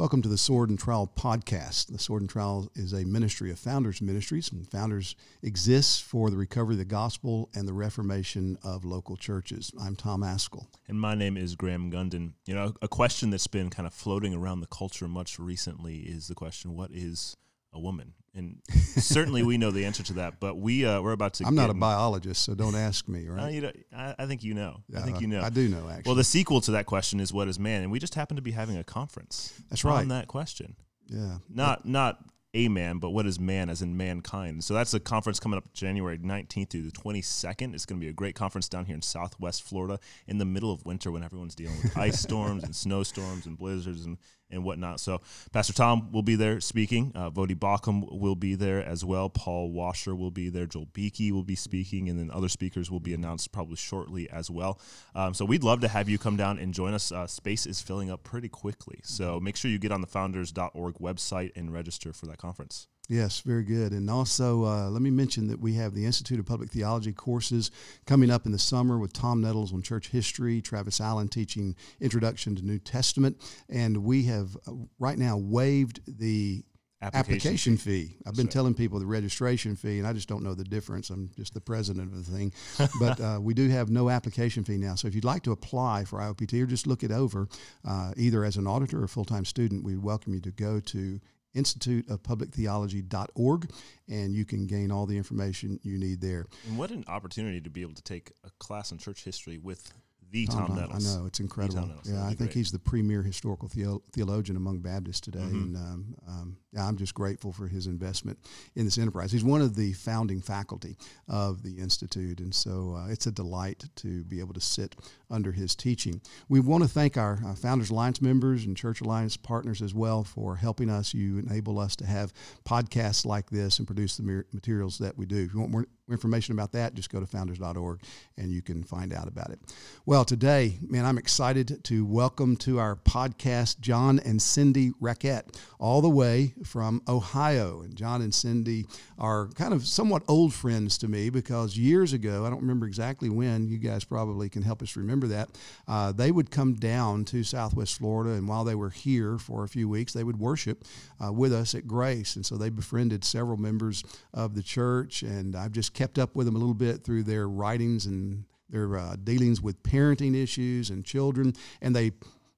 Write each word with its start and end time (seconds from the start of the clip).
Welcome 0.00 0.22
to 0.22 0.30
the 0.30 0.38
Sword 0.38 0.70
and 0.70 0.78
Trowel 0.78 1.12
podcast. 1.14 1.88
The 1.88 1.98
Sword 1.98 2.22
and 2.22 2.30
Trowel 2.30 2.70
is 2.74 2.94
a 2.94 3.04
ministry 3.04 3.50
of 3.50 3.58
Founders 3.58 4.00
Ministries, 4.00 4.50
and 4.50 4.66
Founders 4.66 5.14
exists 5.42 6.00
for 6.00 6.30
the 6.30 6.38
recovery 6.38 6.72
of 6.72 6.78
the 6.78 6.86
gospel 6.86 7.50
and 7.54 7.68
the 7.68 7.74
reformation 7.74 8.56
of 8.62 8.82
local 8.82 9.18
churches. 9.18 9.70
I'm 9.78 9.96
Tom 9.96 10.22
Ascol. 10.22 10.68
And 10.88 10.98
my 10.98 11.14
name 11.14 11.36
is 11.36 11.54
Graham 11.54 11.92
Gunden. 11.92 12.32
You 12.46 12.54
know, 12.54 12.72
a 12.80 12.88
question 12.88 13.28
that's 13.28 13.46
been 13.46 13.68
kind 13.68 13.86
of 13.86 13.92
floating 13.92 14.32
around 14.32 14.60
the 14.60 14.66
culture 14.68 15.06
much 15.06 15.38
recently 15.38 15.98
is 15.98 16.28
the 16.28 16.34
question 16.34 16.74
what 16.74 16.92
is 16.94 17.36
a 17.72 17.80
woman? 17.80 18.14
And 18.32 18.60
certainly 18.68 19.42
we 19.42 19.58
know 19.58 19.72
the 19.72 19.84
answer 19.84 20.04
to 20.04 20.12
that, 20.14 20.38
but 20.38 20.56
we 20.56 20.86
uh, 20.86 21.00
we're 21.00 21.12
about 21.12 21.34
to. 21.34 21.44
I'm 21.46 21.56
not 21.56 21.68
a 21.68 21.74
biologist, 21.74 22.44
so 22.44 22.54
don't 22.54 22.76
ask 22.76 23.08
me. 23.08 23.26
Right? 23.26 23.42
Uh, 23.42 23.48
you 23.48 23.60
know, 23.60 23.72
I, 23.92 24.14
I, 24.20 24.26
think 24.26 24.44
you 24.44 24.54
know. 24.54 24.82
Yeah, 24.88 25.00
I 25.00 25.02
think 25.02 25.20
you 25.20 25.26
know. 25.26 25.42
I 25.42 25.50
do 25.50 25.68
know 25.68 25.88
actually. 25.88 26.02
Well, 26.06 26.14
the 26.14 26.22
sequel 26.22 26.60
to 26.62 26.70
that 26.72 26.86
question 26.86 27.18
is 27.18 27.32
what 27.32 27.48
is 27.48 27.58
man, 27.58 27.82
and 27.82 27.90
we 27.90 27.98
just 27.98 28.14
happen 28.14 28.36
to 28.36 28.42
be 28.42 28.52
having 28.52 28.76
a 28.76 28.84
conference. 28.84 29.52
That's 29.68 29.84
right. 29.84 30.02
On 30.02 30.08
that 30.08 30.28
question. 30.28 30.76
Yeah. 31.08 31.38
Not 31.48 31.84
not 31.86 32.20
a 32.54 32.68
man, 32.68 32.98
but 32.98 33.10
what 33.10 33.26
is 33.26 33.38
man 33.38 33.68
as 33.68 33.82
in 33.82 33.96
mankind? 33.96 34.64
So 34.64 34.74
that's 34.74 34.92
a 34.94 35.00
conference 35.00 35.38
coming 35.38 35.56
up 35.56 35.72
January 35.72 36.18
19th 36.18 36.70
through 36.70 36.82
the 36.82 36.90
22nd. 36.90 37.74
It's 37.74 37.86
going 37.86 38.00
to 38.00 38.04
be 38.04 38.10
a 38.10 38.12
great 38.12 38.34
conference 38.34 38.68
down 38.68 38.86
here 38.86 38.94
in 38.94 39.02
Southwest 39.02 39.62
Florida 39.62 39.98
in 40.26 40.38
the 40.38 40.44
middle 40.44 40.72
of 40.72 40.84
winter 40.84 41.10
when 41.10 41.22
everyone's 41.22 41.54
dealing 41.54 41.76
with 41.82 41.96
ice 41.96 42.20
storms 42.20 42.64
and 42.64 42.74
snowstorms 42.76 43.46
and 43.46 43.56
blizzards 43.56 44.04
and 44.04 44.18
and 44.50 44.64
whatnot. 44.64 45.00
So 45.00 45.20
Pastor 45.52 45.72
Tom 45.72 46.12
will 46.12 46.22
be 46.22 46.34
there 46.34 46.60
speaking. 46.60 47.12
Uh, 47.14 47.30
Voddie 47.30 47.58
Baucham 47.58 48.18
will 48.18 48.34
be 48.34 48.54
there 48.54 48.84
as 48.84 49.04
well. 49.04 49.28
Paul 49.28 49.70
Washer 49.70 50.14
will 50.14 50.30
be 50.30 50.48
there. 50.48 50.66
Joel 50.66 50.86
Beeke 50.92 51.32
will 51.32 51.44
be 51.44 51.56
speaking, 51.56 52.08
and 52.08 52.18
then 52.18 52.30
other 52.30 52.48
speakers 52.48 52.90
will 52.90 53.00
be 53.00 53.14
announced 53.14 53.52
probably 53.52 53.76
shortly 53.76 54.28
as 54.30 54.50
well. 54.50 54.80
Um, 55.14 55.34
so 55.34 55.44
we'd 55.44 55.64
love 55.64 55.80
to 55.80 55.88
have 55.88 56.08
you 56.08 56.18
come 56.18 56.36
down 56.36 56.58
and 56.58 56.74
join 56.74 56.94
us. 56.94 57.12
Uh, 57.12 57.26
space 57.26 57.66
is 57.66 57.80
filling 57.80 58.10
up 58.10 58.22
pretty 58.22 58.48
quickly, 58.48 59.00
so 59.02 59.40
make 59.40 59.56
sure 59.56 59.70
you 59.70 59.78
get 59.78 59.92
on 59.92 60.00
the 60.00 60.06
founders.org 60.06 60.94
website 60.94 61.52
and 61.56 61.72
register 61.72 62.12
for 62.12 62.26
that 62.26 62.38
conference. 62.38 62.86
Yes, 63.10 63.40
very 63.40 63.64
good. 63.64 63.90
And 63.90 64.08
also, 64.08 64.64
uh, 64.64 64.88
let 64.88 65.02
me 65.02 65.10
mention 65.10 65.48
that 65.48 65.58
we 65.58 65.74
have 65.74 65.94
the 65.94 66.06
Institute 66.06 66.38
of 66.38 66.46
Public 66.46 66.70
Theology 66.70 67.12
courses 67.12 67.72
coming 68.06 68.30
up 68.30 68.46
in 68.46 68.52
the 68.52 68.58
summer 68.58 69.00
with 69.00 69.12
Tom 69.12 69.40
Nettles 69.40 69.74
on 69.74 69.82
church 69.82 70.10
history, 70.10 70.62
Travis 70.62 71.00
Allen 71.00 71.26
teaching 71.26 71.74
Introduction 72.00 72.54
to 72.54 72.62
New 72.64 72.78
Testament. 72.78 73.36
And 73.68 74.04
we 74.04 74.22
have 74.26 74.56
uh, 74.64 74.74
right 75.00 75.18
now 75.18 75.36
waived 75.36 76.02
the 76.06 76.62
application, 77.02 77.34
application 77.34 77.76
fee. 77.78 78.06
fee. 78.06 78.16
I've 78.28 78.36
been 78.36 78.46
telling 78.46 78.74
people 78.74 79.00
the 79.00 79.06
registration 79.06 79.74
fee, 79.74 79.98
and 79.98 80.06
I 80.06 80.12
just 80.12 80.28
don't 80.28 80.44
know 80.44 80.54
the 80.54 80.62
difference. 80.62 81.10
I'm 81.10 81.32
just 81.36 81.52
the 81.52 81.60
president 81.60 82.12
of 82.12 82.24
the 82.24 82.30
thing. 82.30 82.52
but 83.00 83.20
uh, 83.20 83.38
we 83.42 83.54
do 83.54 83.68
have 83.70 83.90
no 83.90 84.08
application 84.08 84.62
fee 84.62 84.76
now. 84.76 84.94
So 84.94 85.08
if 85.08 85.16
you'd 85.16 85.24
like 85.24 85.42
to 85.42 85.50
apply 85.50 86.04
for 86.04 86.20
IOPT 86.20 86.62
or 86.62 86.66
just 86.66 86.86
look 86.86 87.02
it 87.02 87.10
over, 87.10 87.48
uh, 87.84 88.12
either 88.16 88.44
as 88.44 88.56
an 88.56 88.68
auditor 88.68 89.02
or 89.02 89.08
full 89.08 89.24
time 89.24 89.44
student, 89.44 89.82
we 89.82 89.96
welcome 89.96 90.32
you 90.32 90.40
to 90.42 90.52
go 90.52 90.78
to 90.78 91.20
instituteofpublictheology.org, 91.54 93.70
and 94.08 94.34
you 94.34 94.44
can 94.44 94.66
gain 94.66 94.90
all 94.90 95.06
the 95.06 95.16
information 95.16 95.78
you 95.82 95.98
need 95.98 96.20
there. 96.20 96.46
And 96.68 96.76
what 96.78 96.90
an 96.90 97.04
opportunity 97.08 97.60
to 97.60 97.70
be 97.70 97.82
able 97.82 97.94
to 97.94 98.02
take 98.02 98.32
a 98.44 98.50
class 98.58 98.92
in 98.92 98.98
church 98.98 99.24
history 99.24 99.58
with 99.58 99.92
the 100.30 100.46
Tom, 100.46 100.68
Tom 100.68 100.76
Nettles. 100.76 101.16
I 101.16 101.18
know 101.18 101.26
it's 101.26 101.40
incredible. 101.40 101.90
Yeah, 102.04 102.26
I 102.26 102.34
think 102.34 102.52
he's 102.52 102.70
the 102.70 102.78
premier 102.78 103.22
historical 103.22 103.68
theo- 103.68 104.02
theologian 104.12 104.56
among 104.56 104.80
Baptists 104.80 105.20
today, 105.20 105.38
mm-hmm. 105.38 105.74
and 105.74 105.76
um, 105.76 106.14
um, 106.28 106.56
yeah, 106.72 106.86
I'm 106.86 106.96
just 106.96 107.14
grateful 107.14 107.52
for 107.52 107.66
his 107.66 107.86
investment 107.86 108.38
in 108.76 108.84
this 108.84 108.98
enterprise. 108.98 109.32
He's 109.32 109.44
one 109.44 109.60
of 109.60 109.74
the 109.74 109.92
founding 109.92 110.40
faculty 110.40 110.96
of 111.28 111.62
the 111.62 111.78
institute, 111.78 112.40
and 112.40 112.54
so 112.54 112.96
uh, 112.96 113.10
it's 113.10 113.26
a 113.26 113.32
delight 113.32 113.84
to 113.96 114.24
be 114.24 114.40
able 114.40 114.54
to 114.54 114.60
sit 114.60 114.94
under 115.30 115.52
his 115.52 115.74
teaching. 115.74 116.20
We 116.48 116.60
want 116.60 116.84
to 116.84 116.88
thank 116.88 117.16
our 117.16 117.40
uh, 117.44 117.54
Founders 117.54 117.90
Alliance 117.90 118.20
members 118.20 118.64
and 118.64 118.76
Church 118.76 119.00
Alliance 119.00 119.36
partners 119.36 119.82
as 119.82 119.94
well 119.94 120.22
for 120.22 120.56
helping 120.56 120.90
us. 120.90 121.12
You 121.12 121.38
enable 121.38 121.78
us 121.78 121.96
to 121.96 122.06
have 122.06 122.32
podcasts 122.64 123.26
like 123.26 123.50
this 123.50 123.78
and 123.78 123.86
produce 123.86 124.16
the 124.16 124.44
materials 124.52 124.98
that 124.98 125.16
we 125.16 125.26
do. 125.26 125.44
If 125.44 125.54
you 125.54 125.60
want 125.60 125.72
more 125.72 125.86
information 126.12 126.54
about 126.54 126.72
that, 126.72 126.94
just 126.94 127.10
go 127.10 127.20
to 127.20 127.26
founders.org 127.26 128.00
and 128.36 128.50
you 128.50 128.62
can 128.62 128.82
find 128.82 129.12
out 129.12 129.28
about 129.28 129.50
it. 129.50 129.60
Well, 130.06 130.24
today, 130.24 130.78
man, 130.80 131.04
I'm 131.04 131.18
excited 131.18 131.84
to 131.84 132.04
welcome 132.04 132.56
to 132.58 132.78
our 132.78 132.96
podcast 132.96 133.80
John 133.80 134.18
and 134.20 134.40
Cindy 134.40 134.92
Raquet, 135.00 135.42
all 135.78 136.00
the 136.00 136.08
way 136.08 136.54
from 136.64 137.02
Ohio. 137.06 137.82
And 137.82 137.94
John 137.94 138.22
and 138.22 138.34
Cindy 138.34 138.86
are 139.18 139.48
kind 139.48 139.74
of 139.74 139.86
somewhat 139.86 140.22
old 140.28 140.54
friends 140.54 140.98
to 140.98 141.08
me 141.08 141.30
because 141.30 141.76
years 141.76 142.12
ago, 142.12 142.44
I 142.44 142.50
don't 142.50 142.60
remember 142.60 142.86
exactly 142.86 143.28
when, 143.28 143.68
you 143.68 143.78
guys 143.78 144.04
probably 144.04 144.48
can 144.48 144.62
help 144.62 144.82
us 144.82 144.96
remember 144.96 145.26
that, 145.28 145.50
uh, 145.86 146.12
they 146.12 146.30
would 146.30 146.50
come 146.50 146.74
down 146.74 147.24
to 147.26 147.44
Southwest 147.44 147.98
Florida. 147.98 148.34
And 148.34 148.48
while 148.48 148.64
they 148.64 148.74
were 148.74 148.90
here 148.90 149.38
for 149.38 149.64
a 149.64 149.68
few 149.68 149.88
weeks, 149.88 150.12
they 150.12 150.24
would 150.24 150.38
worship 150.38 150.84
uh, 151.24 151.32
with 151.32 151.52
us 151.52 151.74
at 151.74 151.86
Grace. 151.86 152.36
And 152.36 152.44
so 152.44 152.56
they 152.56 152.70
befriended 152.70 153.24
several 153.24 153.56
members 153.56 154.02
of 154.32 154.54
the 154.54 154.62
church. 154.62 155.22
And 155.22 155.54
I've 155.54 155.72
just 155.72 155.94
kept 156.00 156.18
up 156.18 156.34
with 156.34 156.46
them 156.46 156.56
a 156.56 156.58
little 156.58 156.72
bit 156.72 157.04
through 157.04 157.22
their 157.22 157.46
writings 157.46 158.06
and 158.06 158.42
their 158.70 158.96
uh, 158.96 159.16
dealings 159.22 159.60
with 159.60 159.82
parenting 159.82 160.34
issues 160.34 160.88
and 160.88 161.04
children. 161.04 161.52
And 161.82 161.94
they 161.94 162.12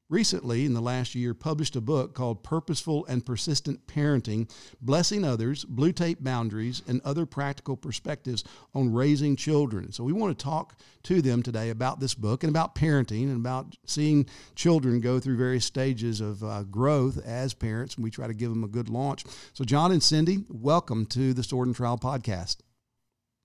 recently, 0.08 0.64
in 0.64 0.74
the 0.74 0.80
last 0.80 1.16
year, 1.16 1.34
published 1.34 1.74
a 1.74 1.80
book 1.80 2.14
called 2.14 2.44
Purposeful 2.44 3.04
and 3.06 3.26
Persistent 3.26 3.84
Parenting 3.88 4.48
Blessing 4.80 5.24
Others, 5.24 5.64
Blue 5.64 5.90
Tape 5.90 6.22
Boundaries, 6.22 6.82
and 6.86 7.00
Other 7.04 7.26
Practical 7.26 7.76
Perspectives 7.76 8.44
on 8.76 8.92
Raising 8.92 9.34
Children. 9.34 9.90
So, 9.90 10.04
we 10.04 10.12
want 10.12 10.38
to 10.38 10.44
talk 10.44 10.76
to 11.02 11.20
them 11.20 11.42
today 11.42 11.70
about 11.70 11.98
this 11.98 12.14
book 12.14 12.44
and 12.44 12.50
about 12.50 12.76
parenting 12.76 13.24
and 13.24 13.38
about 13.38 13.76
seeing 13.86 14.24
children 14.54 15.00
go 15.00 15.18
through 15.18 15.36
various 15.36 15.64
stages 15.64 16.20
of 16.20 16.44
uh, 16.44 16.62
growth 16.62 17.18
as 17.26 17.54
parents. 17.54 17.96
And 17.96 18.04
we 18.04 18.12
try 18.12 18.28
to 18.28 18.34
give 18.34 18.50
them 18.50 18.62
a 18.62 18.68
good 18.68 18.88
launch. 18.88 19.24
So, 19.52 19.64
John 19.64 19.90
and 19.90 20.00
Cindy, 20.00 20.44
welcome 20.48 21.06
to 21.06 21.34
the 21.34 21.42
Sword 21.42 21.66
and 21.66 21.74
Trowel 21.74 21.98
podcast. 21.98 22.58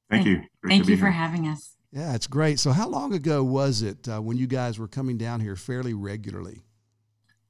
Thank 0.10 0.26
you. 0.26 0.42
Great 0.62 0.70
Thank 0.70 0.88
you 0.88 0.98
for 0.98 1.08
having 1.08 1.48
us. 1.48 1.76
Yeah, 1.92 2.16
it's 2.16 2.28
great. 2.28 2.60
So, 2.60 2.72
how 2.72 2.88
long 2.88 3.14
ago 3.14 3.44
was 3.44 3.82
it 3.82 4.08
uh, 4.08 4.20
when 4.22 4.38
you 4.38 4.48
guys 4.48 4.78
were 4.78 4.88
coming 4.88 5.18
down 5.18 5.40
here 5.40 5.56
fairly 5.56 5.94
regularly? 5.94 6.64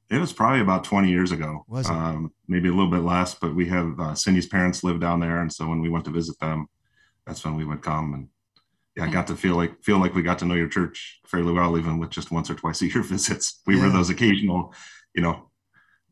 It 0.09 0.19
was 0.19 0.31
probably 0.31 0.61
about 0.61 0.85
20 0.85 1.09
years 1.09 1.31
ago. 1.31 1.65
Was 1.67 1.89
it? 1.89 1.91
Um, 1.93 2.31
maybe 2.47 2.69
a 2.69 2.71
little 2.71 2.89
bit 2.89 3.01
less, 3.01 3.35
but 3.35 3.53
we 3.53 3.67
have 3.67 3.99
uh, 3.99 4.15
Cindy's 4.15 4.47
parents 4.47 4.83
live 4.83 5.01
down 5.01 5.19
there, 5.19 5.41
and 5.41 5.51
so 5.51 5.67
when 5.67 5.81
we 5.81 5.89
went 5.89 6.05
to 6.05 6.11
visit 6.11 6.39
them, 6.39 6.67
that's 7.25 7.43
when 7.43 7.55
we 7.55 7.65
would 7.65 7.81
come. 7.81 8.13
And 8.13 8.29
yeah, 8.95 9.05
I 9.05 9.11
got 9.11 9.27
to 9.27 9.35
feel 9.35 9.55
like 9.55 9.83
feel 9.83 9.99
like 9.99 10.15
we 10.15 10.21
got 10.21 10.39
to 10.39 10.45
know 10.45 10.55
your 10.55 10.69
church 10.69 11.19
fairly 11.25 11.51
well, 11.51 11.77
even 11.77 11.97
with 11.97 12.09
just 12.09 12.31
once 12.31 12.49
or 12.49 12.55
twice 12.55 12.81
a 12.81 12.87
year 12.87 13.03
visits. 13.03 13.61
We 13.65 13.75
yeah. 13.75 13.83
were 13.83 13.89
those 13.89 14.09
occasional, 14.09 14.73
you 15.13 15.21
know, 15.21 15.49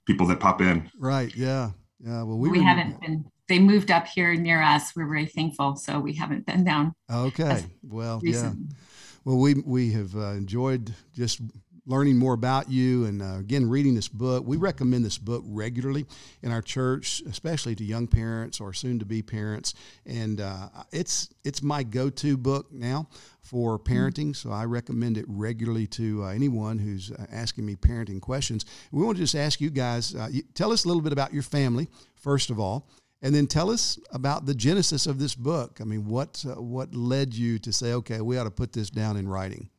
people 0.06 0.28
that 0.28 0.40
pop 0.40 0.62
in. 0.62 0.90
Right. 1.00 1.34
Yeah. 1.36 1.72
Yeah. 2.00 2.24
Well, 2.24 2.38
we, 2.38 2.50
we 2.50 2.64
haven't 2.64 3.00
been 3.00 3.26
they 3.48 3.60
moved 3.60 3.92
up 3.92 4.08
here 4.08 4.34
near 4.36 4.62
us. 4.62 4.96
We're 4.96 5.08
very 5.08 5.26
thankful. 5.26 5.76
So 5.76 6.00
we 6.00 6.14
haven't 6.14 6.46
been 6.46 6.64
down. 6.64 6.94
Okay. 7.12 7.64
Well, 7.84 8.20
recently. 8.20 8.66
yeah. 8.70 8.76
Well, 9.24 9.38
we 9.38 9.56
we 9.56 9.92
have 9.92 10.16
uh, 10.16 10.32
enjoyed 10.32 10.94
just 11.14 11.42
learning 11.88 12.18
more 12.18 12.34
about 12.34 12.70
you 12.70 13.06
and 13.06 13.22
uh, 13.22 13.38
again 13.38 13.70
reading 13.70 13.94
this 13.94 14.08
book 14.08 14.44
we 14.46 14.58
recommend 14.58 15.06
this 15.06 15.18
book 15.18 15.44
regularly 15.46 16.06
in 16.42 16.52
our 16.52 16.62
church 16.62 17.22
especially 17.30 17.76
to 17.76 17.84
young 17.84 18.08
parents 18.08 18.60
or 18.60 18.74
soon 18.74 18.98
to 18.98 19.06
be 19.06 19.22
parents 19.22 19.74
and 20.06 20.42
uh, 20.42 20.68
it's 20.92 21.30
it's 21.44 21.62
my 21.62 21.84
go-to 21.84 22.38
book 22.38 22.72
now 22.72 23.08
for 23.42 23.78
parenting 23.78 24.36
so 24.36 24.52
i 24.52 24.66
recommend 24.66 25.18
it 25.18 25.26
regularly 25.28 25.86
to 25.86 26.24
uh, 26.24 26.28
anyone 26.30 26.80
who's 26.80 27.12
uh, 27.12 27.26
asking 27.32 27.66
me 27.66 27.76
parenting 27.76 28.20
questions 28.20 28.66
we 28.92 29.04
want 29.04 29.16
to 29.16 29.24
just 29.24 29.36
ask 29.36 29.62
you 29.62 29.70
guys 29.70 30.16
uh, 30.16 30.30
tell 30.56 30.72
us 30.72 30.86
a 30.86 30.88
little 30.88 31.04
bit 31.04 31.14
about 31.14 31.34
your 31.34 31.44
family 31.44 31.88
first 32.16 32.50
of 32.50 32.60
all 32.60 32.88
and 33.26 33.34
then 33.34 33.48
tell 33.48 33.72
us 33.72 33.98
about 34.12 34.46
the 34.46 34.54
genesis 34.54 35.08
of 35.08 35.18
this 35.18 35.34
book. 35.34 35.80
I 35.82 35.84
mean, 35.84 36.06
what 36.06 36.46
uh, 36.48 36.62
what 36.62 36.94
led 36.94 37.34
you 37.34 37.58
to 37.58 37.74
say, 37.74 37.94
okay, 37.94 38.22
we 38.22 38.38
ought 38.38 38.44
to 38.44 38.52
put 38.52 38.72
this 38.72 38.92
down 38.92 39.18
in 39.18 39.28
writing? 39.28 39.72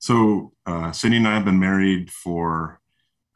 So, 0.00 0.52
uh, 0.66 0.90
Cindy 0.90 1.18
and 1.18 1.28
I 1.28 1.34
have 1.34 1.44
been 1.44 1.60
married 1.60 2.10
for 2.10 2.80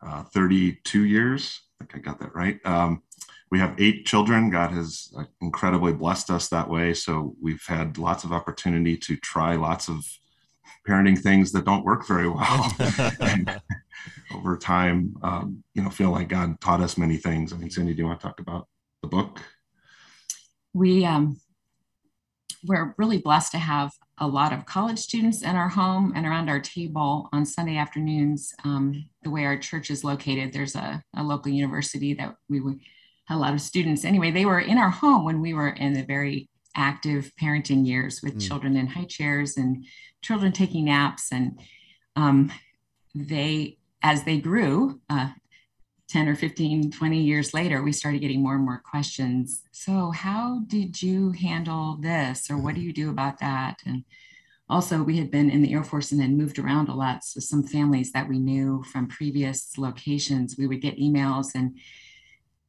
uh, 0.04 0.24
32 0.24 1.04
years. 1.04 1.60
I 1.80 1.84
think 1.84 1.94
I 1.94 2.10
got 2.10 2.18
that 2.18 2.34
right. 2.34 2.58
Um, 2.64 3.04
we 3.52 3.60
have 3.60 3.80
eight 3.80 4.04
children. 4.04 4.50
God 4.50 4.72
has 4.72 5.12
uh, 5.16 5.22
incredibly 5.40 5.92
blessed 5.92 6.28
us 6.28 6.48
that 6.48 6.68
way. 6.68 6.94
So, 6.94 7.36
we've 7.40 7.64
had 7.68 7.98
lots 7.98 8.24
of 8.24 8.32
opportunity 8.32 8.96
to 8.96 9.14
try 9.14 9.54
lots 9.54 9.88
of 9.88 10.04
parenting 10.88 11.18
things 11.18 11.52
that 11.52 11.64
don't 11.64 11.84
work 11.84 12.06
very 12.06 12.28
well. 12.28 12.72
and, 13.20 13.60
over 14.34 14.56
time, 14.56 15.16
um, 15.22 15.62
you 15.74 15.82
know, 15.82 15.90
feel 15.90 16.10
like 16.10 16.28
God 16.28 16.60
taught 16.60 16.80
us 16.80 16.98
many 16.98 17.16
things. 17.16 17.52
I 17.52 17.56
mean, 17.56 17.70
Cindy, 17.70 17.94
do 17.94 17.98
you 17.98 18.06
want 18.06 18.20
to 18.20 18.26
talk 18.26 18.40
about 18.40 18.68
the 19.02 19.08
book? 19.08 19.40
We 20.74 21.04
um, 21.04 21.40
we're 22.64 22.94
really 22.98 23.18
blessed 23.18 23.52
to 23.52 23.58
have 23.58 23.92
a 24.18 24.26
lot 24.26 24.52
of 24.52 24.66
college 24.66 24.98
students 24.98 25.42
in 25.42 25.54
our 25.56 25.68
home 25.68 26.12
and 26.14 26.26
around 26.26 26.48
our 26.48 26.60
table 26.60 27.28
on 27.32 27.46
Sunday 27.46 27.76
afternoons. 27.76 28.52
Um, 28.64 29.08
the 29.22 29.30
way 29.30 29.44
our 29.44 29.56
church 29.56 29.90
is 29.90 30.04
located, 30.04 30.52
there's 30.52 30.74
a, 30.74 31.02
a 31.16 31.22
local 31.22 31.52
university 31.52 32.14
that 32.14 32.34
we 32.48 32.60
had 33.26 33.36
a 33.36 33.38
lot 33.38 33.54
of 33.54 33.60
students. 33.60 34.04
Anyway, 34.04 34.30
they 34.30 34.44
were 34.44 34.60
in 34.60 34.78
our 34.78 34.90
home 34.90 35.24
when 35.24 35.40
we 35.40 35.54
were 35.54 35.68
in 35.68 35.92
the 35.92 36.02
very 36.02 36.48
active 36.76 37.32
parenting 37.40 37.86
years 37.86 38.22
with 38.22 38.36
mm. 38.36 38.46
children 38.46 38.76
in 38.76 38.86
high 38.86 39.04
chairs 39.04 39.56
and 39.56 39.84
children 40.22 40.52
taking 40.52 40.86
naps 40.86 41.32
and 41.32 41.58
um, 42.16 42.52
they 43.14 43.78
as 44.02 44.24
they 44.24 44.38
grew, 44.38 45.00
uh, 45.10 45.30
10 46.08 46.28
or 46.28 46.34
15, 46.34 46.90
20 46.90 47.20
years 47.20 47.52
later, 47.52 47.82
we 47.82 47.92
started 47.92 48.20
getting 48.20 48.42
more 48.42 48.54
and 48.54 48.64
more 48.64 48.82
questions. 48.84 49.62
So, 49.72 50.10
how 50.10 50.62
did 50.66 51.02
you 51.02 51.32
handle 51.32 51.98
this? 52.00 52.50
Or 52.50 52.56
what 52.56 52.74
do 52.74 52.80
you 52.80 52.92
do 52.92 53.10
about 53.10 53.40
that? 53.40 53.80
And 53.84 54.04
also, 54.70 55.02
we 55.02 55.18
had 55.18 55.30
been 55.30 55.50
in 55.50 55.62
the 55.62 55.72
Air 55.72 55.84
Force 55.84 56.12
and 56.12 56.20
then 56.20 56.38
moved 56.38 56.58
around 56.58 56.88
a 56.88 56.94
lot. 56.94 57.24
So, 57.24 57.40
some 57.40 57.62
families 57.62 58.12
that 58.12 58.28
we 58.28 58.38
knew 58.38 58.82
from 58.84 59.06
previous 59.06 59.76
locations, 59.76 60.56
we 60.56 60.66
would 60.66 60.80
get 60.80 60.98
emails 60.98 61.48
and 61.54 61.78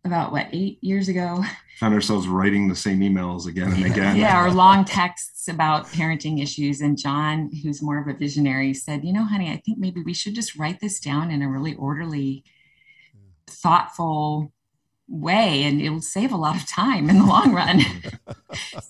about 0.05 0.31
what 0.31 0.47
eight 0.51 0.79
years 0.81 1.07
ago? 1.07 1.43
Found 1.79 1.93
ourselves 1.93 2.27
writing 2.27 2.67
the 2.67 2.75
same 2.75 2.99
emails 2.99 3.47
again 3.47 3.71
and 3.71 3.85
again. 3.91 4.17
Yeah 4.17 4.43
or 4.43 4.51
long 4.51 4.85
texts 4.85 5.47
about 5.47 5.87
parenting 5.87 6.41
issues 6.41 6.81
and 6.81 6.97
john 6.97 7.49
who's 7.63 7.81
more 7.81 7.99
of 7.99 8.07
a 8.07 8.13
visionary 8.17 8.73
said 8.73 9.03
you 9.03 9.11
know 9.11 9.23
honey 9.23 9.49
i 9.49 9.61
think 9.65 9.77
maybe 9.77 10.01
we 10.01 10.13
should 10.13 10.35
just 10.35 10.55
write 10.57 10.79
this 10.79 10.99
down 10.99 11.31
in 11.31 11.41
a 11.41 11.49
really 11.49 11.73
orderly 11.75 12.43
thoughtful 13.47 14.53
way 15.07 15.63
and 15.63 15.81
it 15.81 15.89
will 15.89 16.01
save 16.01 16.31
a 16.31 16.37
lot 16.37 16.55
of 16.55 16.67
time 16.67 17.09
in 17.09 17.17
the 17.17 17.25
long 17.25 17.53
run. 17.53 17.81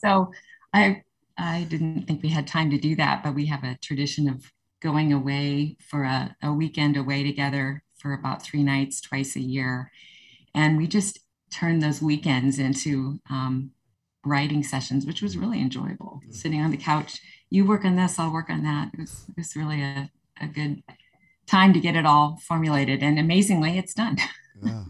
So 0.01 0.31
i 0.73 1.03
i 1.37 1.65
didn't 1.69 2.03
think 2.03 2.23
we 2.23 2.29
had 2.29 2.47
time 2.47 2.69
to 2.71 2.77
do 2.77 2.95
that 2.95 3.23
but 3.23 3.35
we 3.35 3.45
have 3.47 3.63
a 3.63 3.77
tradition 3.81 4.29
of 4.29 4.51
going 4.81 5.11
away 5.11 5.75
for 5.89 6.03
a, 6.03 6.35
a 6.41 6.53
weekend 6.53 6.95
away 6.95 7.23
together 7.23 7.83
for 7.97 8.13
about 8.13 8.41
three 8.41 8.63
nights 8.63 9.01
twice 9.01 9.35
a 9.35 9.41
year 9.41 9.91
and 10.53 10.77
we 10.77 10.87
just 10.87 11.19
turned 11.51 11.81
those 11.81 12.01
weekends 12.01 12.59
into 12.59 13.19
um, 13.29 13.71
writing 14.25 14.63
sessions 14.63 15.05
which 15.05 15.21
was 15.21 15.37
really 15.37 15.61
enjoyable 15.61 16.21
mm-hmm. 16.23 16.31
sitting 16.31 16.61
on 16.61 16.71
the 16.71 16.77
couch 16.77 17.21
you 17.49 17.65
work 17.65 17.85
on 17.85 17.95
this 17.95 18.19
i'll 18.19 18.33
work 18.33 18.49
on 18.49 18.63
that 18.63 18.89
it 18.93 18.99
was, 18.99 19.25
it 19.29 19.37
was 19.37 19.55
really 19.55 19.81
a, 19.81 20.09
a 20.41 20.47
good 20.47 20.83
time 21.47 21.73
to 21.73 21.79
get 21.79 21.95
it 21.95 22.05
all 22.05 22.37
formulated 22.45 23.01
and 23.01 23.17
amazingly 23.17 23.77
it's 23.77 23.93
done 23.93 24.17
yeah. 24.63 24.83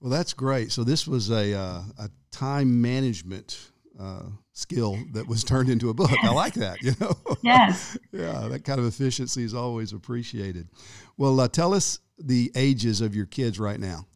Well, 0.00 0.10
that's 0.10 0.34
great. 0.34 0.72
So 0.72 0.84
this 0.84 1.06
was 1.06 1.30
a 1.30 1.54
uh, 1.54 1.82
a 1.98 2.10
time 2.30 2.80
management 2.80 3.70
uh, 3.98 4.24
skill 4.52 4.98
that 5.14 5.26
was 5.26 5.42
turned 5.42 5.68
into 5.68 5.88
a 5.88 5.94
book. 5.94 6.10
I 6.22 6.32
like 6.32 6.54
that. 6.54 6.82
You 6.82 6.92
know. 7.00 7.12
Yes. 7.42 7.96
yeah, 8.12 8.48
that 8.48 8.64
kind 8.64 8.80
of 8.80 8.86
efficiency 8.86 9.44
is 9.44 9.54
always 9.54 9.92
appreciated. 9.92 10.68
Well, 11.16 11.38
uh, 11.38 11.46
tell 11.46 11.72
us 11.72 12.00
the 12.18 12.50
ages 12.56 13.00
of 13.00 13.14
your 13.14 13.26
kids 13.26 13.60
right 13.60 13.78
now. 13.78 14.06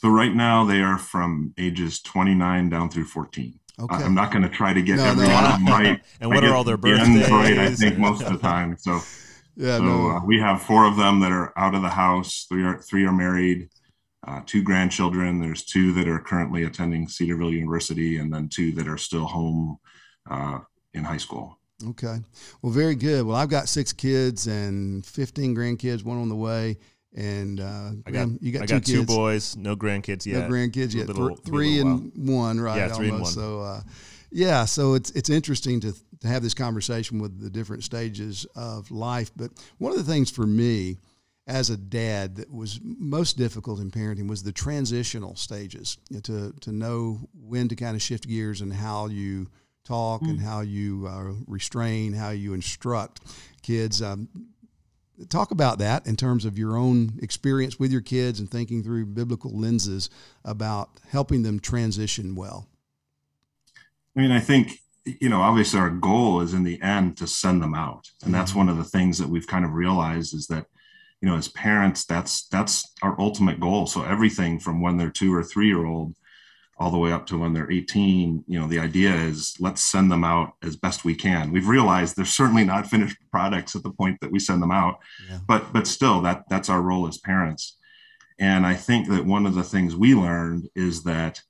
So 0.00 0.08
right 0.08 0.34
now 0.34 0.64
they 0.64 0.80
are 0.80 0.96
from 0.96 1.52
ages 1.58 2.00
29 2.00 2.70
down 2.70 2.88
through 2.88 3.04
14. 3.04 3.60
Okay. 3.80 3.96
I'm 3.96 4.14
not 4.14 4.30
going 4.30 4.42
to 4.42 4.48
try 4.48 4.72
to 4.72 4.80
get 4.80 4.96
no, 4.96 5.04
every 5.04 5.28
no. 5.28 5.34
one 5.34 5.44
of 5.44 5.50
them 5.52 5.66
right. 5.66 6.00
and 6.22 6.30
what 6.30 6.42
are 6.42 6.54
all 6.54 6.64
their 6.64 6.78
birthdays? 6.78 7.30
Right, 7.30 7.58
I 7.58 7.74
think 7.74 7.98
most 7.98 8.22
of 8.22 8.32
the 8.32 8.38
time. 8.38 8.78
So 8.78 8.92
yeah, 9.56 9.76
so 9.76 9.84
no. 9.84 10.10
uh, 10.10 10.24
we 10.24 10.40
have 10.40 10.62
four 10.62 10.86
of 10.86 10.96
them 10.96 11.20
that 11.20 11.32
are 11.32 11.52
out 11.58 11.74
of 11.74 11.82
the 11.82 11.90
house. 11.90 12.46
Three 12.48 12.64
are 12.64 12.80
three 12.80 13.04
are 13.04 13.12
married. 13.12 13.68
Uh, 14.26 14.40
two 14.46 14.62
grandchildren. 14.62 15.38
There's 15.38 15.64
two 15.64 15.92
that 15.94 16.08
are 16.08 16.18
currently 16.18 16.64
attending 16.64 17.06
Cedarville 17.06 17.52
University, 17.52 18.16
and 18.16 18.32
then 18.32 18.48
two 18.48 18.72
that 18.72 18.88
are 18.88 18.98
still 18.98 19.26
home 19.26 19.78
uh, 20.30 20.60
in 20.94 21.04
high 21.04 21.18
school. 21.18 21.58
Okay. 21.86 22.20
Well, 22.62 22.72
very 22.72 22.94
good. 22.94 23.24
Well, 23.26 23.36
I've 23.36 23.48
got 23.48 23.68
six 23.68 23.92
kids 23.92 24.46
and 24.46 25.04
15 25.04 25.54
grandkids, 25.54 26.04
one 26.04 26.18
on 26.18 26.28
the 26.28 26.36
way. 26.36 26.76
And 27.14 27.58
uh, 27.60 27.90
I 28.06 28.10
got, 28.12 28.28
you 28.40 28.52
got, 28.52 28.62
I 28.62 28.66
two, 28.66 28.74
got 28.74 28.84
two 28.84 29.04
boys, 29.04 29.56
no 29.56 29.74
grandkids 29.74 30.26
yet. 30.26 30.48
No 30.48 30.54
grandkids 30.54 30.94
yet. 30.94 31.08
Little, 31.08 31.34
three 31.34 31.80
and 31.80 32.12
one, 32.14 32.60
right? 32.60 32.76
Yeah, 32.76 32.88
three 32.88 33.10
almost. 33.10 33.36
and 33.36 33.44
one. 33.44 33.58
So, 33.58 33.60
uh, 33.62 33.80
yeah, 34.30 34.64
so 34.64 34.94
it's 34.94 35.10
it's 35.10 35.28
interesting 35.28 35.80
to 35.80 35.92
to 36.20 36.28
have 36.28 36.42
this 36.42 36.54
conversation 36.54 37.18
with 37.18 37.40
the 37.40 37.50
different 37.50 37.82
stages 37.82 38.46
of 38.54 38.90
life. 38.90 39.32
But 39.36 39.50
one 39.78 39.92
of 39.92 39.98
the 39.98 40.10
things 40.10 40.30
for 40.30 40.46
me 40.46 40.98
as 41.46 41.68
a 41.68 41.76
dad 41.76 42.36
that 42.36 42.52
was 42.52 42.78
most 42.82 43.36
difficult 43.36 43.80
in 43.80 43.90
parenting 43.90 44.28
was 44.28 44.42
the 44.42 44.52
transitional 44.52 45.34
stages 45.34 45.98
you 46.10 46.16
know, 46.16 46.20
to 46.20 46.54
to 46.60 46.72
know 46.72 47.18
when 47.34 47.68
to 47.68 47.74
kind 47.74 47.96
of 47.96 48.02
shift 48.02 48.28
gears 48.28 48.60
and 48.60 48.72
how 48.72 49.06
you 49.06 49.48
talk 49.84 50.22
mm. 50.22 50.30
and 50.30 50.40
how 50.40 50.60
you 50.60 51.08
uh, 51.08 51.32
restrain, 51.48 52.12
how 52.12 52.30
you 52.30 52.54
instruct 52.54 53.20
kids. 53.62 54.00
Um, 54.00 54.28
talk 55.28 55.50
about 55.50 55.78
that 55.78 56.06
in 56.06 56.16
terms 56.16 56.44
of 56.44 56.58
your 56.58 56.76
own 56.76 57.18
experience 57.22 57.78
with 57.78 57.92
your 57.92 58.00
kids 58.00 58.40
and 58.40 58.50
thinking 58.50 58.82
through 58.82 59.06
biblical 59.06 59.50
lenses 59.50 60.10
about 60.44 60.90
helping 61.10 61.42
them 61.42 61.60
transition 61.60 62.34
well. 62.34 62.66
I 64.16 64.20
mean, 64.20 64.32
I 64.32 64.40
think 64.40 64.80
you 65.04 65.28
know, 65.28 65.40
obviously 65.40 65.80
our 65.80 65.90
goal 65.90 66.40
is 66.40 66.54
in 66.54 66.62
the 66.62 66.80
end 66.82 67.16
to 67.18 67.26
send 67.26 67.62
them 67.62 67.74
out. 67.74 68.10
And 68.22 68.34
that's 68.34 68.50
mm-hmm. 68.50 68.60
one 68.60 68.68
of 68.68 68.76
the 68.76 68.84
things 68.84 69.18
that 69.18 69.28
we've 69.28 69.46
kind 69.46 69.64
of 69.64 69.72
realized 69.72 70.34
is 70.34 70.46
that, 70.48 70.66
you 71.20 71.28
know, 71.28 71.36
as 71.36 71.48
parents, 71.48 72.04
that's 72.04 72.46
that's 72.48 72.92
our 73.02 73.18
ultimate 73.20 73.60
goal. 73.60 73.86
So 73.86 74.02
everything 74.02 74.58
from 74.58 74.80
when 74.80 74.96
they're 74.96 75.10
two 75.10 75.34
or 75.34 75.42
three 75.42 75.66
year 75.66 75.84
old 75.84 76.14
all 76.80 76.90
the 76.90 76.98
way 76.98 77.12
up 77.12 77.26
to 77.26 77.38
when 77.38 77.52
they're 77.52 77.70
18, 77.70 78.42
you 78.48 78.58
know, 78.58 78.66
the 78.66 78.78
idea 78.78 79.14
is 79.14 79.54
let's 79.60 79.82
send 79.82 80.10
them 80.10 80.24
out 80.24 80.54
as 80.62 80.76
best 80.76 81.04
we 81.04 81.14
can. 81.14 81.52
We've 81.52 81.68
realized 81.68 82.16
they're 82.16 82.24
certainly 82.24 82.64
not 82.64 82.86
finished 82.90 83.18
products 83.30 83.76
at 83.76 83.82
the 83.82 83.90
point 83.90 84.18
that 84.22 84.32
we 84.32 84.38
send 84.38 84.62
them 84.62 84.72
out, 84.72 84.98
yeah. 85.28 85.38
but 85.46 85.72
but 85.74 85.86
still 85.86 86.22
that 86.22 86.44
that's 86.48 86.70
our 86.70 86.80
role 86.80 87.06
as 87.06 87.18
parents. 87.18 87.76
And 88.38 88.66
I 88.66 88.74
think 88.74 89.08
that 89.10 89.26
one 89.26 89.44
of 89.44 89.54
the 89.54 89.62
things 89.62 89.94
we 89.94 90.14
learned 90.14 90.70
is 90.74 91.02
that 91.02 91.42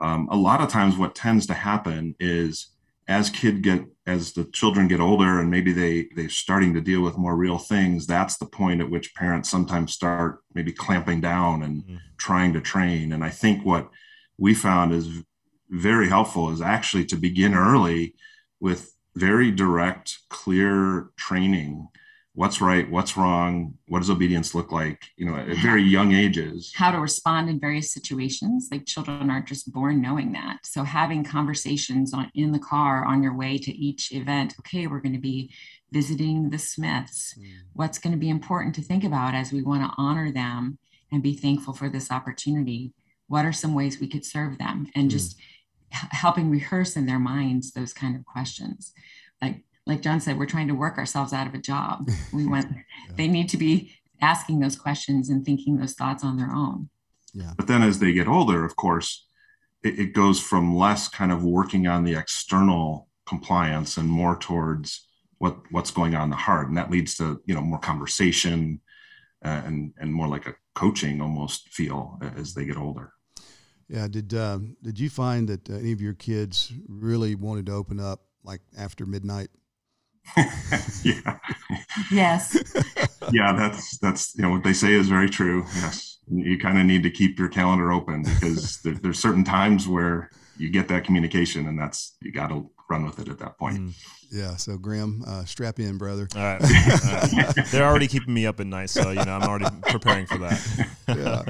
um, 0.00 0.28
a 0.32 0.36
lot 0.36 0.60
of 0.60 0.68
times 0.68 0.96
what 0.96 1.14
tends 1.14 1.46
to 1.46 1.54
happen 1.54 2.16
is 2.18 2.72
as 3.08 3.30
kid 3.30 3.62
get 3.62 3.84
as 4.04 4.32
the 4.32 4.44
children 4.46 4.88
get 4.88 5.00
older 5.00 5.38
and 5.38 5.48
maybe 5.48 5.72
they 5.72 6.08
they're 6.16 6.28
starting 6.28 6.74
to 6.74 6.80
deal 6.80 7.02
with 7.02 7.16
more 7.16 7.36
real 7.36 7.56
things 7.56 8.04
that's 8.04 8.36
the 8.36 8.46
point 8.46 8.80
at 8.80 8.90
which 8.90 9.14
parents 9.14 9.48
sometimes 9.48 9.92
start 9.92 10.40
maybe 10.54 10.72
clamping 10.72 11.20
down 11.20 11.62
and 11.62 11.84
mm. 11.84 11.98
trying 12.16 12.52
to 12.52 12.60
train 12.60 13.12
and 13.12 13.22
i 13.22 13.30
think 13.30 13.64
what 13.64 13.88
we 14.38 14.54
found 14.54 14.92
is 14.92 15.22
very 15.68 16.08
helpful 16.08 16.50
is 16.50 16.62
actually 16.62 17.04
to 17.04 17.16
begin 17.16 17.54
early 17.54 18.14
with 18.60 18.94
very 19.14 19.50
direct 19.50 20.18
clear 20.28 21.10
training 21.16 21.88
what's 22.36 22.60
right, 22.60 22.88
what's 22.90 23.16
wrong, 23.16 23.72
what 23.88 24.00
does 24.00 24.10
obedience 24.10 24.54
look 24.54 24.70
like, 24.70 25.02
you 25.16 25.24
know, 25.24 25.36
at 25.36 25.56
very 25.56 25.82
young 25.82 26.12
ages. 26.12 26.70
How 26.76 26.90
to 26.90 27.00
respond 27.00 27.48
in 27.48 27.58
various 27.58 27.90
situations. 27.90 28.68
Like 28.70 28.84
children 28.84 29.30
aren't 29.30 29.46
just 29.46 29.72
born 29.72 30.02
knowing 30.02 30.32
that. 30.32 30.58
So 30.64 30.84
having 30.84 31.24
conversations 31.24 32.12
on 32.12 32.30
in 32.34 32.52
the 32.52 32.58
car 32.58 33.06
on 33.06 33.22
your 33.22 33.34
way 33.34 33.56
to 33.56 33.72
each 33.74 34.12
event, 34.12 34.54
okay, 34.60 34.86
we're 34.86 35.00
going 35.00 35.14
to 35.14 35.18
be 35.18 35.50
visiting 35.92 36.50
the 36.50 36.58
Smiths. 36.58 37.34
Mm. 37.38 37.44
What's 37.72 37.98
going 37.98 38.12
to 38.12 38.18
be 38.18 38.28
important 38.28 38.74
to 38.74 38.82
think 38.82 39.02
about 39.02 39.34
as 39.34 39.50
we 39.50 39.62
want 39.62 39.82
to 39.84 39.96
honor 39.96 40.30
them 40.30 40.78
and 41.10 41.22
be 41.22 41.34
thankful 41.34 41.72
for 41.72 41.88
this 41.88 42.10
opportunity? 42.10 42.92
What 43.28 43.44
are 43.44 43.52
some 43.52 43.74
ways 43.74 44.00
we 44.00 44.08
could 44.08 44.24
serve 44.24 44.58
them? 44.58 44.88
And 44.94 45.08
mm. 45.08 45.12
just 45.12 45.36
helping 45.90 46.50
rehearse 46.50 46.96
in 46.96 47.06
their 47.06 47.18
minds 47.18 47.72
those 47.72 47.92
kind 47.92 48.16
of 48.16 48.24
questions. 48.24 48.92
Like 49.40 49.64
like 49.86 50.02
John 50.02 50.20
said, 50.20 50.38
we're 50.38 50.46
trying 50.46 50.68
to 50.68 50.74
work 50.74 50.98
ourselves 50.98 51.32
out 51.32 51.46
of 51.46 51.54
a 51.54 51.58
job. 51.58 52.08
We 52.32 52.46
want 52.46 52.66
yeah. 52.70 53.12
they 53.16 53.28
need 53.28 53.48
to 53.50 53.56
be 53.56 53.92
asking 54.20 54.60
those 54.60 54.76
questions 54.76 55.28
and 55.28 55.44
thinking 55.44 55.76
those 55.76 55.94
thoughts 55.94 56.24
on 56.24 56.36
their 56.36 56.50
own. 56.50 56.88
Yeah. 57.32 57.52
But 57.56 57.66
then 57.66 57.82
as 57.82 57.98
they 57.98 58.12
get 58.12 58.28
older, 58.28 58.64
of 58.64 58.76
course, 58.76 59.26
it, 59.82 59.98
it 59.98 60.12
goes 60.12 60.40
from 60.40 60.74
less 60.76 61.08
kind 61.08 61.30
of 61.30 61.44
working 61.44 61.86
on 61.86 62.04
the 62.04 62.14
external 62.14 63.08
compliance 63.26 63.96
and 63.96 64.08
more 64.08 64.36
towards 64.36 65.06
what 65.38 65.58
what's 65.70 65.90
going 65.90 66.14
on 66.14 66.24
in 66.24 66.30
the 66.30 66.36
heart, 66.36 66.68
and 66.68 66.76
that 66.76 66.90
leads 66.90 67.16
to 67.16 67.40
you 67.46 67.54
know 67.54 67.60
more 67.60 67.78
conversation 67.78 68.80
uh, 69.44 69.62
and 69.64 69.92
and 69.98 70.12
more 70.12 70.28
like 70.28 70.46
a 70.46 70.54
coaching 70.74 71.20
almost 71.20 71.68
feel 71.68 72.18
as 72.36 72.54
they 72.54 72.64
get 72.64 72.76
older. 72.76 73.12
Yeah. 73.88 74.08
Did 74.08 74.34
um, 74.34 74.76
did 74.82 74.98
you 74.98 75.10
find 75.10 75.48
that 75.48 75.68
uh, 75.70 75.74
any 75.74 75.92
of 75.92 76.00
your 76.00 76.14
kids 76.14 76.72
really 76.88 77.34
wanted 77.34 77.66
to 77.66 77.72
open 77.72 78.00
up 78.00 78.22
like 78.44 78.60
after 78.76 79.06
midnight 79.06 79.48
yeah. 81.02 81.38
Yes. 82.10 82.56
yeah, 83.32 83.52
that's 83.52 83.98
that's 83.98 84.34
you 84.36 84.42
know 84.42 84.50
what 84.50 84.64
they 84.64 84.72
say 84.72 84.92
is 84.92 85.08
very 85.08 85.30
true. 85.30 85.64
Yes, 85.76 86.18
you 86.28 86.58
kind 86.58 86.78
of 86.78 86.86
need 86.86 87.02
to 87.04 87.10
keep 87.10 87.38
your 87.38 87.48
calendar 87.48 87.92
open 87.92 88.22
because 88.22 88.78
there, 88.84 88.94
there's 88.94 89.18
certain 89.18 89.44
times 89.44 89.86
where 89.86 90.30
you 90.58 90.70
get 90.70 90.88
that 90.88 91.04
communication, 91.04 91.66
and 91.68 91.78
that's 91.78 92.16
you 92.20 92.32
got 92.32 92.48
to 92.48 92.70
run 92.90 93.04
with 93.04 93.18
it 93.18 93.28
at 93.28 93.38
that 93.38 93.58
point. 93.58 93.78
Mm. 93.78 93.94
Yeah. 94.30 94.56
So 94.56 94.76
Graham, 94.76 95.22
uh, 95.26 95.44
strap 95.44 95.78
in, 95.78 95.98
brother. 95.98 96.28
All 96.34 96.42
right. 96.42 96.62
All 96.62 96.68
right. 96.68 97.54
They're 97.70 97.86
already 97.86 98.08
keeping 98.08 98.34
me 98.34 98.46
up 98.46 98.58
at 98.60 98.66
night, 98.66 98.90
so 98.90 99.10
you 99.10 99.24
know 99.24 99.36
I'm 99.36 99.42
already 99.42 99.66
preparing 99.82 100.26
for 100.26 100.38
that. 100.38 100.88
yeah. 101.08 101.42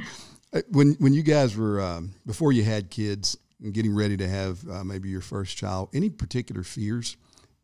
When 0.71 0.95
when 0.95 1.13
you 1.13 1.23
guys 1.23 1.57
were 1.57 1.81
um, 1.81 2.15
before 2.27 2.53
you 2.53 2.65
had 2.65 2.91
kids 2.91 3.37
and 3.63 3.75
getting 3.75 3.95
ready 3.95 4.17
to 4.17 4.29
have 4.29 4.67
uh, 4.69 4.85
maybe 4.85 5.09
your 5.09 5.21
first 5.21 5.57
child, 5.57 5.91
any 5.93 6.11
particular 6.11 6.63
fears? 6.63 7.17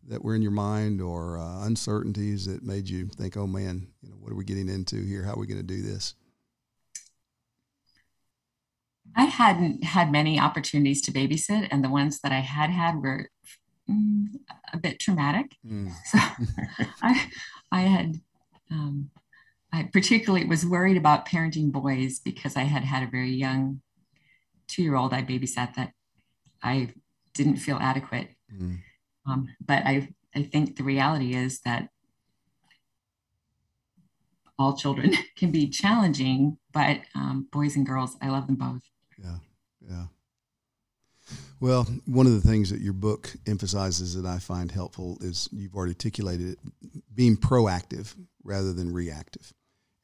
that 0.09 0.25
were 0.25 0.35
in 0.35 0.43
your 0.43 0.51
mind 0.51 1.01
or 1.01 1.39
uh, 1.39 1.65
uncertainties 1.65 2.47
that 2.47 2.63
made 2.63 2.89
you 2.89 3.07
think, 3.07 3.37
oh 3.37 3.47
man, 3.47 3.87
you 4.03 4.11
know, 4.11 4.17
what 4.17 4.33
are 4.33 4.37
we 4.37 4.45
getting 4.45 4.69
into 4.69 5.03
here? 5.03 5.23
How 5.23 5.35
are 5.35 5.39
we 5.39 5.47
going 5.47 5.61
to 5.61 5.67
do 5.67 5.83
this? 5.83 6.15
I 9.15 9.25
hadn't 9.25 9.85
had 9.85 10.11
many 10.11 10.41
opportunities 10.41 11.03
to 11.03 11.13
babysit, 11.13 11.69
and 11.71 11.85
the 11.85 11.91
ones 11.91 12.21
that 12.21 12.33
I 12.33 12.41
had 12.41 12.71
had 12.71 12.97
were 12.97 13.29
mm, 13.91 14.27
a 14.73 14.79
bit 14.79 15.01
traumatic. 15.01 15.57
Mm. 15.67 15.93
So 16.07 16.19
I, 17.03 17.31
I 17.71 17.81
had 17.83 18.21
um, 18.71 19.11
I 19.73 19.85
particularly 19.93 20.45
was 20.47 20.67
worried 20.67 20.97
about 20.97 21.27
parenting 21.27 21.73
boys 21.73 22.19
because 22.19 22.57
I 22.57 22.65
had 22.65 22.85
had 22.85 23.03
a 23.03 23.11
very 23.11 23.31
young 23.31 23.81
two 24.69 24.83
year 24.83 24.97
old 24.97 25.13
I 25.13 25.23
babysat 25.23 25.75
that 25.75 25.93
I 26.63 26.93
didn't 27.35 27.57
feel 27.57 27.79
adequate. 27.81 28.29
Mm. 28.55 28.79
Um, 29.27 29.49
but 29.65 29.85
I, 29.87 30.09
I 30.35 30.43
think 30.43 30.77
the 30.77 30.85
reality 30.85 31.35
is 31.35 31.61
that 31.61 31.89
all 34.59 34.77
children 34.77 35.15
can 35.37 35.51
be 35.51 35.69
challenging, 35.69 36.59
but 36.73 37.01
um, 37.15 37.49
boys 37.51 37.77
and 37.77 37.87
girls, 37.87 38.17
I 38.21 38.29
love 38.29 38.47
them 38.47 38.57
both. 38.57 38.83
Yeah, 39.19 39.37
yeah. 39.81 40.05
Well, 41.61 41.85
one 42.07 42.27
of 42.27 42.33
the 42.33 42.41
things 42.41 42.71
that 42.71 42.81
your 42.81 42.93
book 42.93 43.33
emphasizes 43.47 44.21
that 44.21 44.27
I 44.29 44.39
find 44.39 44.73
helpful 44.73 45.19
is 45.21 45.49
you've 45.53 45.77
already 45.77 45.93
articulated 45.93 46.49
it, 46.55 46.59
being 47.15 47.37
proactive 47.37 48.17
rather 48.43 48.73
than 48.73 48.93
reactive, 48.93 49.53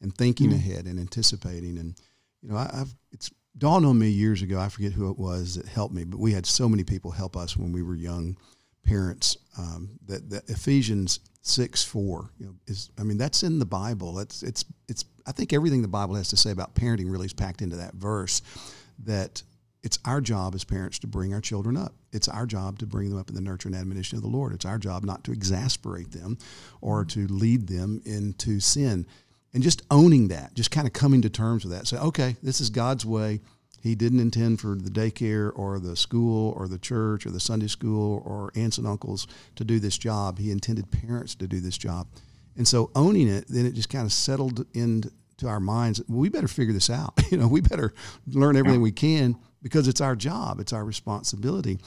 and 0.00 0.14
thinking 0.14 0.50
mm-hmm. 0.50 0.70
ahead 0.70 0.86
and 0.86 0.98
anticipating. 0.98 1.78
And 1.78 1.94
you 2.42 2.50
know, 2.50 2.56
I, 2.56 2.70
have 2.74 2.94
it's 3.12 3.30
dawned 3.56 3.86
on 3.86 3.98
me 3.98 4.08
years 4.08 4.42
ago. 4.42 4.58
I 4.58 4.68
forget 4.68 4.92
who 4.92 5.10
it 5.10 5.18
was 5.18 5.56
that 5.56 5.66
helped 5.66 5.94
me, 5.94 6.04
but 6.04 6.20
we 6.20 6.32
had 6.32 6.46
so 6.46 6.68
many 6.68 6.84
people 6.84 7.10
help 7.10 7.36
us 7.36 7.56
when 7.56 7.72
we 7.72 7.82
were 7.82 7.94
young 7.94 8.36
parents. 8.84 9.36
Um, 9.58 9.90
that, 10.06 10.30
that 10.30 10.48
Ephesians 10.48 11.20
six 11.42 11.82
four, 11.82 12.30
you 12.38 12.46
know, 12.46 12.54
is 12.66 12.90
I 12.98 13.02
mean 13.02 13.18
that's 13.18 13.42
in 13.42 13.58
the 13.58 13.66
Bible. 13.66 14.18
It's 14.20 14.42
it's 14.42 14.64
it's. 14.88 15.04
I 15.26 15.32
think 15.32 15.52
everything 15.52 15.82
the 15.82 15.88
Bible 15.88 16.14
has 16.14 16.28
to 16.30 16.36
say 16.36 16.50
about 16.50 16.74
parenting 16.74 17.10
really 17.10 17.26
is 17.26 17.34
packed 17.34 17.60
into 17.60 17.76
that 17.76 17.94
verse. 17.94 18.40
That 19.04 19.42
it's 19.82 19.98
our 20.04 20.20
job 20.20 20.54
as 20.54 20.64
parents 20.64 20.98
to 21.00 21.06
bring 21.06 21.32
our 21.34 21.40
children 21.40 21.76
up. 21.76 21.94
It's 22.12 22.28
our 22.28 22.46
job 22.46 22.78
to 22.80 22.86
bring 22.86 23.10
them 23.10 23.18
up 23.18 23.28
in 23.28 23.34
the 23.34 23.40
nurture 23.40 23.68
and 23.68 23.76
admonition 23.76 24.16
of 24.16 24.22
the 24.22 24.28
Lord. 24.28 24.52
It's 24.52 24.64
our 24.64 24.78
job 24.78 25.04
not 25.04 25.24
to 25.24 25.32
exasperate 25.32 26.10
them 26.10 26.38
or 26.80 27.04
to 27.06 27.26
lead 27.28 27.68
them 27.68 28.02
into 28.04 28.60
sin. 28.60 29.06
And 29.54 29.62
just 29.62 29.82
owning 29.90 30.28
that, 30.28 30.54
just 30.54 30.70
kind 30.70 30.86
of 30.86 30.92
coming 30.92 31.22
to 31.22 31.30
terms 31.30 31.64
with 31.64 31.72
that. 31.72 31.86
Say, 31.86 31.96
okay, 31.96 32.36
this 32.42 32.60
is 32.60 32.70
God's 32.70 33.06
way. 33.06 33.40
He 33.80 33.94
didn't 33.94 34.20
intend 34.20 34.60
for 34.60 34.74
the 34.74 34.90
daycare 34.90 35.52
or 35.54 35.78
the 35.78 35.96
school 35.96 36.52
or 36.56 36.68
the 36.68 36.78
church 36.78 37.24
or 37.24 37.30
the 37.30 37.40
Sunday 37.40 37.68
school 37.68 38.22
or 38.26 38.50
aunts 38.56 38.78
and 38.78 38.86
uncles 38.86 39.26
to 39.56 39.64
do 39.64 39.78
this 39.78 39.96
job. 39.96 40.38
He 40.38 40.50
intended 40.50 40.90
parents 40.90 41.34
to 41.36 41.46
do 41.46 41.60
this 41.60 41.78
job. 41.78 42.08
And 42.56 42.66
so 42.66 42.90
owning 42.94 43.28
it, 43.28 43.46
then 43.48 43.64
it 43.66 43.74
just 43.74 43.88
kind 43.88 44.04
of 44.04 44.12
settled 44.12 44.66
into 44.74 45.10
our 45.44 45.60
minds. 45.60 46.02
Well, 46.08 46.18
we 46.18 46.28
better 46.28 46.48
figure 46.48 46.74
this 46.74 46.90
out. 46.90 47.14
You 47.30 47.36
know, 47.36 47.46
we 47.46 47.60
better 47.60 47.92
learn 48.26 48.56
everything 48.56 48.80
we 48.80 48.90
can 48.90 49.36
because 49.62 49.86
it's 49.86 50.00
our 50.00 50.16
job, 50.16 50.60
it's 50.60 50.72
our 50.72 50.84
responsibility. 50.84 51.78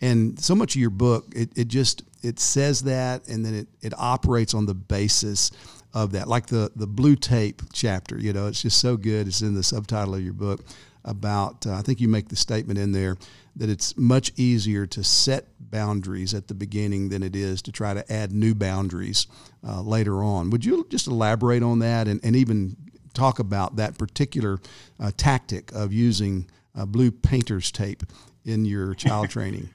And 0.00 0.40
so 0.40 0.54
much 0.54 0.74
of 0.74 0.80
your 0.80 0.90
book, 0.90 1.26
it, 1.34 1.50
it 1.56 1.68
just 1.68 2.02
it 2.22 2.40
says 2.40 2.82
that 2.82 3.28
and 3.28 3.44
then 3.44 3.54
it, 3.54 3.68
it 3.82 3.92
operates 3.98 4.54
on 4.54 4.66
the 4.66 4.74
basis 4.74 5.50
of 5.96 6.12
that. 6.12 6.28
Like 6.28 6.46
the 6.46 6.70
the 6.76 6.86
blue 6.86 7.16
tape 7.16 7.62
chapter, 7.72 8.18
you 8.18 8.32
know, 8.32 8.46
it's 8.46 8.60
just 8.60 8.78
so 8.78 8.98
good. 8.98 9.26
It's 9.26 9.40
in 9.40 9.54
the 9.54 9.62
subtitle 9.62 10.14
of 10.14 10.22
your 10.22 10.34
book 10.34 10.60
about, 11.04 11.66
uh, 11.66 11.74
I 11.74 11.82
think 11.82 12.00
you 12.00 12.08
make 12.08 12.28
the 12.28 12.36
statement 12.36 12.78
in 12.78 12.92
there 12.92 13.16
that 13.54 13.70
it's 13.70 13.96
much 13.96 14.32
easier 14.36 14.86
to 14.88 15.02
set 15.02 15.46
boundaries 15.58 16.34
at 16.34 16.48
the 16.48 16.54
beginning 16.54 17.08
than 17.08 17.22
it 17.22 17.34
is 17.34 17.62
to 17.62 17.72
try 17.72 17.94
to 17.94 18.12
add 18.12 18.32
new 18.32 18.54
boundaries 18.54 19.26
uh, 19.66 19.80
later 19.80 20.22
on. 20.22 20.50
Would 20.50 20.64
you 20.64 20.86
just 20.90 21.06
elaborate 21.06 21.62
on 21.62 21.78
that 21.78 22.08
and, 22.08 22.20
and 22.22 22.36
even 22.36 22.76
talk 23.14 23.38
about 23.38 23.76
that 23.76 23.96
particular 23.96 24.58
uh, 25.00 25.12
tactic 25.16 25.72
of 25.72 25.92
using 25.92 26.50
uh, 26.74 26.84
blue 26.84 27.10
painter's 27.10 27.70
tape 27.70 28.02
in 28.44 28.66
your 28.66 28.92
child 28.94 29.30
training? 29.30 29.70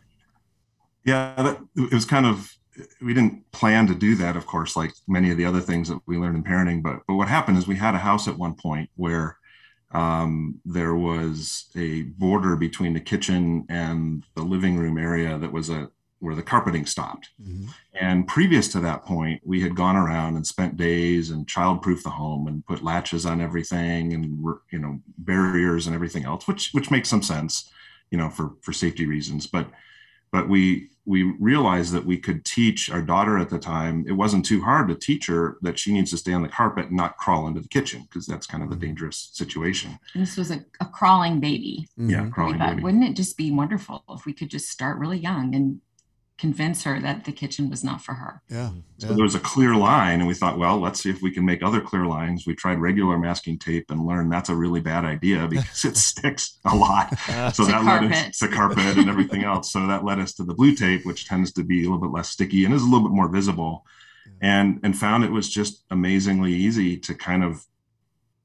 Yeah, 1.03 1.33
that, 1.37 1.59
it 1.75 1.93
was 1.93 2.05
kind 2.05 2.27
of 2.27 2.55
we 3.01 3.13
didn't 3.13 3.51
plan 3.51 3.87
to 3.87 3.95
do 3.95 4.15
that, 4.15 4.35
of 4.35 4.45
course, 4.45 4.75
like 4.75 4.93
many 5.07 5.31
of 5.31 5.37
the 5.37 5.45
other 5.45 5.61
things 5.61 5.89
that 5.89 5.99
we 6.05 6.17
learned 6.17 6.35
in 6.35 6.43
parenting. 6.43 6.81
But 6.81 6.99
but 7.07 7.15
what 7.15 7.27
happened 7.27 7.57
is 7.57 7.67
we 7.67 7.75
had 7.75 7.95
a 7.95 7.99
house 7.99 8.27
at 8.27 8.37
one 8.37 8.55
point 8.55 8.89
where 8.95 9.37
um, 9.93 10.59
there 10.65 10.95
was 10.95 11.65
a 11.75 12.03
border 12.03 12.55
between 12.55 12.93
the 12.93 12.99
kitchen 12.99 13.65
and 13.69 14.23
the 14.35 14.43
living 14.43 14.77
room 14.77 14.97
area 14.97 15.37
that 15.37 15.51
was 15.51 15.69
a 15.69 15.89
where 16.19 16.35
the 16.35 16.43
carpeting 16.43 16.85
stopped. 16.85 17.31
Mm-hmm. 17.41 17.67
And 17.99 18.27
previous 18.27 18.67
to 18.69 18.79
that 18.81 19.03
point, 19.03 19.41
we 19.43 19.59
had 19.59 19.75
gone 19.75 19.95
around 19.95 20.35
and 20.35 20.45
spent 20.45 20.77
days 20.77 21.31
and 21.31 21.47
childproof 21.47 22.03
the 22.03 22.11
home 22.11 22.47
and 22.47 22.65
put 22.65 22.83
latches 22.83 23.25
on 23.25 23.41
everything 23.41 24.13
and 24.13 24.39
you 24.71 24.79
know 24.79 24.99
barriers 25.17 25.87
and 25.87 25.95
everything 25.95 26.23
else, 26.23 26.47
which 26.47 26.71
which 26.73 26.91
makes 26.91 27.09
some 27.09 27.23
sense, 27.23 27.71
you 28.11 28.17
know, 28.17 28.29
for 28.29 28.53
for 28.61 28.71
safety 28.71 29.05
reasons. 29.05 29.47
But 29.47 29.67
but 30.31 30.47
we 30.47 30.90
we 31.05 31.23
realized 31.39 31.93
that 31.93 32.05
we 32.05 32.17
could 32.17 32.45
teach 32.45 32.89
our 32.89 33.01
daughter 33.01 33.37
at 33.37 33.49
the 33.49 33.59
time 33.59 34.05
it 34.07 34.11
wasn't 34.13 34.45
too 34.45 34.61
hard 34.61 34.87
to 34.87 34.95
teach 34.95 35.27
her 35.27 35.57
that 35.61 35.79
she 35.79 35.91
needs 35.91 36.11
to 36.11 36.17
stay 36.17 36.33
on 36.33 36.41
the 36.41 36.47
carpet 36.47 36.87
and 36.87 36.97
not 36.97 37.17
crawl 37.17 37.47
into 37.47 37.61
the 37.61 37.67
kitchen 37.67 38.01
because 38.03 38.25
that's 38.25 38.45
kind 38.45 38.63
of 38.63 38.69
a 38.69 38.73
mm-hmm. 38.73 38.85
dangerous 38.85 39.29
situation 39.33 39.97
and 40.13 40.21
this 40.21 40.37
was 40.37 40.51
a, 40.51 40.63
a 40.79 40.85
crawling 40.85 41.39
baby 41.39 41.87
yeah 41.97 42.27
crawling 42.29 42.57
thought, 42.57 42.71
baby. 42.71 42.83
wouldn't 42.83 43.03
it 43.03 43.15
just 43.15 43.37
be 43.37 43.51
wonderful 43.51 44.03
if 44.09 44.25
we 44.25 44.33
could 44.33 44.49
just 44.49 44.69
start 44.69 44.97
really 44.97 45.19
young 45.19 45.55
and 45.55 45.81
convince 46.41 46.83
her 46.83 46.99
that 46.99 47.23
the 47.23 47.31
kitchen 47.31 47.69
was 47.69 47.83
not 47.83 48.01
for 48.01 48.15
her. 48.15 48.41
Yeah. 48.49 48.71
So 48.97 49.13
there 49.13 49.23
was 49.23 49.35
a 49.35 49.39
clear 49.39 49.75
line, 49.75 50.21
and 50.21 50.27
we 50.27 50.33
thought, 50.33 50.57
well, 50.57 50.79
let's 50.79 50.99
see 50.99 51.11
if 51.11 51.21
we 51.21 51.29
can 51.29 51.45
make 51.45 51.61
other 51.61 51.79
clear 51.79 52.07
lines. 52.07 52.47
We 52.47 52.55
tried 52.55 52.79
regular 52.79 53.19
masking 53.19 53.59
tape 53.59 53.91
and 53.91 54.07
learned 54.07 54.33
that's 54.33 54.49
a 54.49 54.55
really 54.55 54.81
bad 54.81 55.05
idea 55.05 55.47
because 55.49 55.85
it 55.85 55.95
sticks 55.97 56.57
a 56.65 56.75
lot. 56.75 57.13
Uh, 57.31 57.51
so 57.51 57.63
that 57.63 57.83
carpet. 57.83 58.11
led 58.11 58.29
us 58.29 58.39
to 58.39 58.47
carpet 58.47 58.97
and 58.97 59.09
everything 59.09 59.43
else. 59.43 59.71
So 59.71 59.87
that 59.87 60.03
led 60.03 60.19
us 60.19 60.33
to 60.33 60.43
the 60.43 60.53
blue 60.53 60.75
tape, 60.75 61.05
which 61.05 61.27
tends 61.27 61.53
to 61.53 61.63
be 61.63 61.81
a 61.81 61.83
little 61.83 61.99
bit 61.99 62.11
less 62.11 62.29
sticky 62.29 62.65
and 62.65 62.73
is 62.73 62.81
a 62.81 62.85
little 62.85 63.07
bit 63.07 63.15
more 63.15 63.29
visible. 63.29 63.85
And 64.41 64.79
and 64.83 64.97
found 64.97 65.23
it 65.23 65.31
was 65.31 65.49
just 65.49 65.85
amazingly 65.91 66.51
easy 66.51 66.97
to 66.97 67.13
kind 67.13 67.43
of 67.43 67.63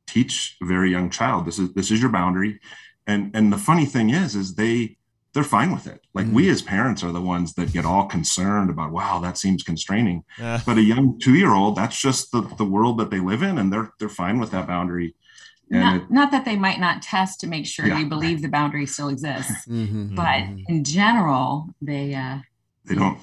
teach 0.07 0.57
a 0.63 0.67
very 0.67 0.91
young 0.91 1.11
child 1.11 1.47
this 1.47 1.59
is 1.59 1.73
this 1.75 1.91
is 1.91 2.01
your 2.01 2.11
boundary. 2.11 2.61
And 3.07 3.35
and 3.35 3.53
the 3.53 3.59
funny 3.59 3.87
thing 3.87 4.11
is, 4.11 4.37
is 4.37 4.55
they 4.55 4.96
they're 5.37 5.45
fine 5.45 5.71
with 5.71 5.87
it. 5.87 6.01
Like 6.15 6.25
mm. 6.25 6.33
we 6.33 6.49
as 6.49 6.63
parents 6.63 7.05
are 7.05 7.13
the 7.13 7.21
ones 7.21 7.53
that 7.55 7.71
get 7.71 7.85
all 7.85 8.07
concerned 8.07 8.71
about, 8.71 8.91
wow, 8.91 9.19
that 9.19 9.37
seems 9.37 9.63
constraining. 9.63 10.25
Yeah. 10.39 10.63
But 10.65 10.79
a 10.79 10.83
young 10.83 11.19
two 11.19 11.35
year 11.35 11.53
old, 11.53 11.77
that's 11.77 12.01
just 12.01 12.33
the, 12.33 12.41
the 12.57 12.65
world 12.65 12.97
that 13.01 13.11
they 13.11 13.21
live 13.21 13.43
in, 13.43 13.59
and 13.59 13.71
they're 13.71 13.93
they're 14.01 14.09
fine 14.09 14.41
with 14.41 14.51
that 14.53 14.67
boundary. 14.67 15.15
And 15.71 15.81
not, 15.81 15.97
it, 15.97 16.11
not 16.11 16.31
that 16.31 16.47
they 16.47 16.57
might 16.57 16.81
not 16.81 17.03
test 17.03 17.41
to 17.41 17.47
make 17.47 17.67
sure 17.67 17.87
yeah, 17.87 17.99
you 17.99 18.07
believe 18.07 18.37
right. 18.37 18.43
the 18.45 18.49
boundary 18.49 18.87
still 18.87 19.09
exists, 19.11 19.67
mm-hmm, 19.69 20.15
but 20.15 20.25
mm-hmm. 20.25 20.73
in 20.73 20.85
general, 20.85 21.67
they 21.83 22.15
uh, 22.15 22.39
they 22.87 22.95
don't. 22.95 23.19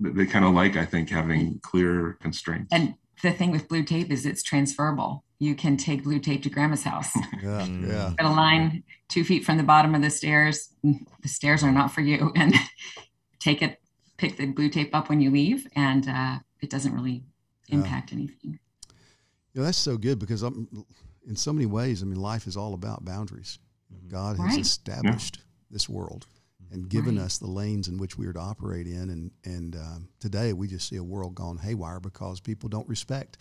They 0.00 0.24
kind 0.24 0.46
of 0.46 0.54
like, 0.54 0.74
I 0.76 0.86
think, 0.86 1.10
having 1.10 1.60
clear 1.62 2.16
constraints. 2.22 2.72
And 2.72 2.94
the 3.22 3.32
thing 3.32 3.50
with 3.50 3.68
blue 3.68 3.82
tape 3.82 4.10
is 4.10 4.24
it's 4.24 4.42
transferable 4.42 5.24
you 5.38 5.54
can 5.54 5.76
take 5.76 6.02
blue 6.02 6.18
tape 6.18 6.42
to 6.42 6.50
grandma's 6.50 6.82
house. 6.82 7.16
Yeah, 7.42 7.64
yeah. 7.66 8.12
Put 8.18 8.26
a 8.26 8.30
line 8.30 8.82
two 9.08 9.24
feet 9.24 9.44
from 9.44 9.56
the 9.56 9.62
bottom 9.62 9.94
of 9.94 10.02
the 10.02 10.10
stairs. 10.10 10.70
The 10.82 11.28
stairs 11.28 11.62
are 11.62 11.72
not 11.72 11.92
for 11.92 12.00
you, 12.00 12.32
and 12.36 12.54
take 13.40 13.62
it, 13.62 13.80
pick 14.16 14.36
the 14.36 14.46
blue 14.46 14.68
tape 14.68 14.94
up 14.94 15.08
when 15.08 15.20
you 15.20 15.30
leave, 15.30 15.66
and 15.74 16.08
uh, 16.08 16.38
it 16.60 16.70
doesn't 16.70 16.94
really 16.94 17.24
impact 17.68 18.12
yeah. 18.12 18.18
anything. 18.18 18.58
Yeah, 19.54 19.64
that's 19.64 19.78
so 19.78 19.96
good 19.96 20.18
because 20.18 20.42
I'm, 20.42 20.68
in 21.26 21.36
so 21.36 21.52
many 21.52 21.66
ways, 21.66 22.02
I 22.02 22.06
mean, 22.06 22.20
life 22.20 22.46
is 22.46 22.56
all 22.56 22.74
about 22.74 23.04
boundaries. 23.04 23.58
Mm-hmm. 23.92 24.08
God 24.08 24.36
has 24.38 24.46
right. 24.46 24.60
established 24.60 25.38
yeah. 25.38 25.44
this 25.70 25.88
world 25.88 26.26
and 26.70 26.88
given 26.88 27.16
right. 27.16 27.24
us 27.24 27.38
the 27.38 27.46
lanes 27.46 27.88
in 27.88 27.98
which 27.98 28.18
we 28.18 28.26
are 28.26 28.32
to 28.32 28.40
operate 28.40 28.86
in. 28.86 29.10
And 29.10 29.30
and 29.44 29.76
um, 29.76 30.08
today 30.20 30.52
we 30.52 30.68
just 30.68 30.88
see 30.88 30.96
a 30.96 31.02
world 31.02 31.34
gone 31.34 31.58
haywire 31.58 32.00
because 32.00 32.40
people 32.40 32.68
don't 32.68 32.88
respect 32.88 33.38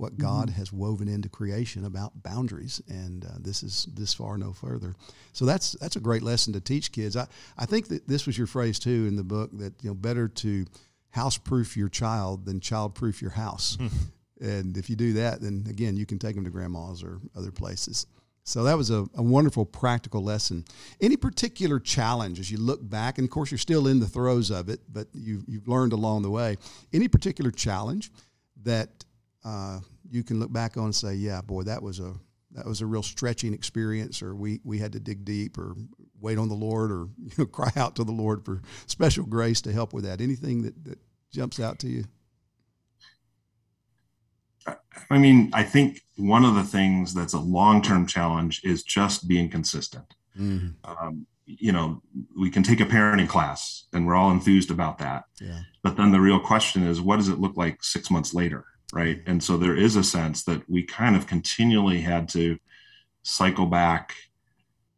what 0.00 0.16
God 0.16 0.48
mm-hmm. 0.48 0.58
has 0.58 0.72
woven 0.72 1.08
into 1.08 1.28
creation 1.28 1.84
about 1.84 2.22
boundaries, 2.22 2.80
and 2.88 3.24
uh, 3.24 3.36
this 3.38 3.62
is 3.62 3.86
this 3.94 4.14
far 4.14 4.38
no 4.38 4.52
further. 4.52 4.94
So 5.32 5.44
that's 5.44 5.72
that's 5.72 5.96
a 5.96 6.00
great 6.00 6.22
lesson 6.22 6.54
to 6.54 6.60
teach 6.60 6.90
kids. 6.90 7.16
I, 7.16 7.26
I 7.58 7.66
think 7.66 7.88
that 7.88 8.08
this 8.08 8.26
was 8.26 8.38
your 8.38 8.46
phrase 8.46 8.78
too 8.78 9.06
in 9.06 9.16
the 9.16 9.24
book 9.24 9.50
that 9.58 9.74
you 9.82 9.90
know 9.90 9.94
better 9.94 10.26
to 10.26 10.64
house 11.10 11.36
proof 11.36 11.76
your 11.76 11.88
child 11.88 12.46
than 12.46 12.60
child 12.60 12.94
proof 12.94 13.20
your 13.20 13.32
house. 13.32 13.76
and 14.40 14.78
if 14.78 14.88
you 14.88 14.96
do 14.96 15.12
that, 15.14 15.42
then 15.42 15.66
again 15.68 15.96
you 15.96 16.06
can 16.06 16.18
take 16.18 16.34
them 16.34 16.44
to 16.44 16.50
grandma's 16.50 17.02
or 17.02 17.20
other 17.36 17.50
places. 17.50 18.06
So 18.42 18.64
that 18.64 18.78
was 18.78 18.90
a, 18.90 19.06
a, 19.14 19.22
wonderful 19.22 19.66
practical 19.66 20.24
lesson. 20.24 20.64
Any 20.98 21.16
particular 21.16 21.78
challenge 21.78 22.40
as 22.40 22.50
you 22.50 22.56
look 22.56 22.80
back, 22.88 23.18
and 23.18 23.26
of 23.26 23.30
course 23.30 23.50
you're 23.50 23.58
still 23.58 23.86
in 23.86 24.00
the 24.00 24.08
throes 24.08 24.50
of 24.50 24.70
it, 24.70 24.80
but 24.90 25.08
you've, 25.12 25.44
you've 25.46 25.68
learned 25.68 25.92
along 25.92 26.22
the 26.22 26.30
way. 26.30 26.56
Any 26.92 27.06
particular 27.06 27.50
challenge 27.50 28.10
that 28.62 29.04
uh, 29.44 29.80
you 30.10 30.22
can 30.22 30.38
look 30.40 30.52
back 30.52 30.76
on 30.76 30.84
and 30.84 30.94
say, 30.94 31.14
yeah, 31.14 31.40
boy, 31.40 31.62
that 31.62 31.82
was 31.82 32.00
a 32.00 32.14
that 32.52 32.66
was 32.66 32.80
a 32.80 32.86
real 32.86 33.02
stretching 33.02 33.54
experience, 33.54 34.22
or 34.22 34.34
we 34.34 34.60
we 34.64 34.78
had 34.78 34.92
to 34.92 35.00
dig 35.00 35.24
deep, 35.24 35.56
or 35.58 35.74
wait 36.20 36.38
on 36.38 36.48
the 36.48 36.54
Lord, 36.54 36.90
or 36.90 37.08
you 37.22 37.32
know, 37.38 37.46
cry 37.46 37.72
out 37.76 37.96
to 37.96 38.04
the 38.04 38.12
Lord 38.12 38.44
for 38.44 38.62
special 38.86 39.24
grace 39.24 39.60
to 39.62 39.72
help 39.72 39.92
with 39.92 40.04
that. 40.04 40.20
Anything 40.20 40.62
that, 40.62 40.84
that 40.84 40.98
jumps 41.32 41.60
out 41.60 41.78
to 41.80 41.88
you? 41.88 42.04
I 45.10 45.18
mean, 45.18 45.50
I 45.52 45.62
think 45.62 46.02
one 46.16 46.44
of 46.44 46.54
the 46.54 46.62
things 46.62 47.14
that's 47.14 47.32
a 47.32 47.40
long 47.40 47.82
term 47.82 48.06
challenge 48.06 48.60
is 48.64 48.82
just 48.82 49.26
being 49.26 49.48
consistent. 49.48 50.14
Mm-hmm. 50.38 50.68
Um, 50.84 51.26
you 51.46 51.72
know, 51.72 52.00
we 52.38 52.50
can 52.50 52.62
take 52.62 52.80
a 52.80 52.84
parenting 52.84 53.28
class 53.28 53.86
and 53.92 54.06
we're 54.06 54.14
all 54.14 54.30
enthused 54.30 54.70
about 54.70 54.98
that. 54.98 55.24
Yeah. 55.40 55.60
But 55.82 55.96
then 55.96 56.12
the 56.12 56.20
real 56.20 56.38
question 56.38 56.86
is, 56.86 57.00
what 57.00 57.16
does 57.16 57.28
it 57.28 57.40
look 57.40 57.56
like 57.56 57.82
six 57.82 58.10
months 58.10 58.34
later? 58.34 58.64
Right? 58.92 59.22
And 59.26 59.42
so 59.42 59.56
there 59.56 59.76
is 59.76 59.96
a 59.96 60.04
sense 60.04 60.44
that 60.44 60.68
we 60.68 60.82
kind 60.82 61.16
of 61.16 61.26
continually 61.26 62.00
had 62.00 62.28
to 62.30 62.58
cycle 63.22 63.66
back 63.66 64.14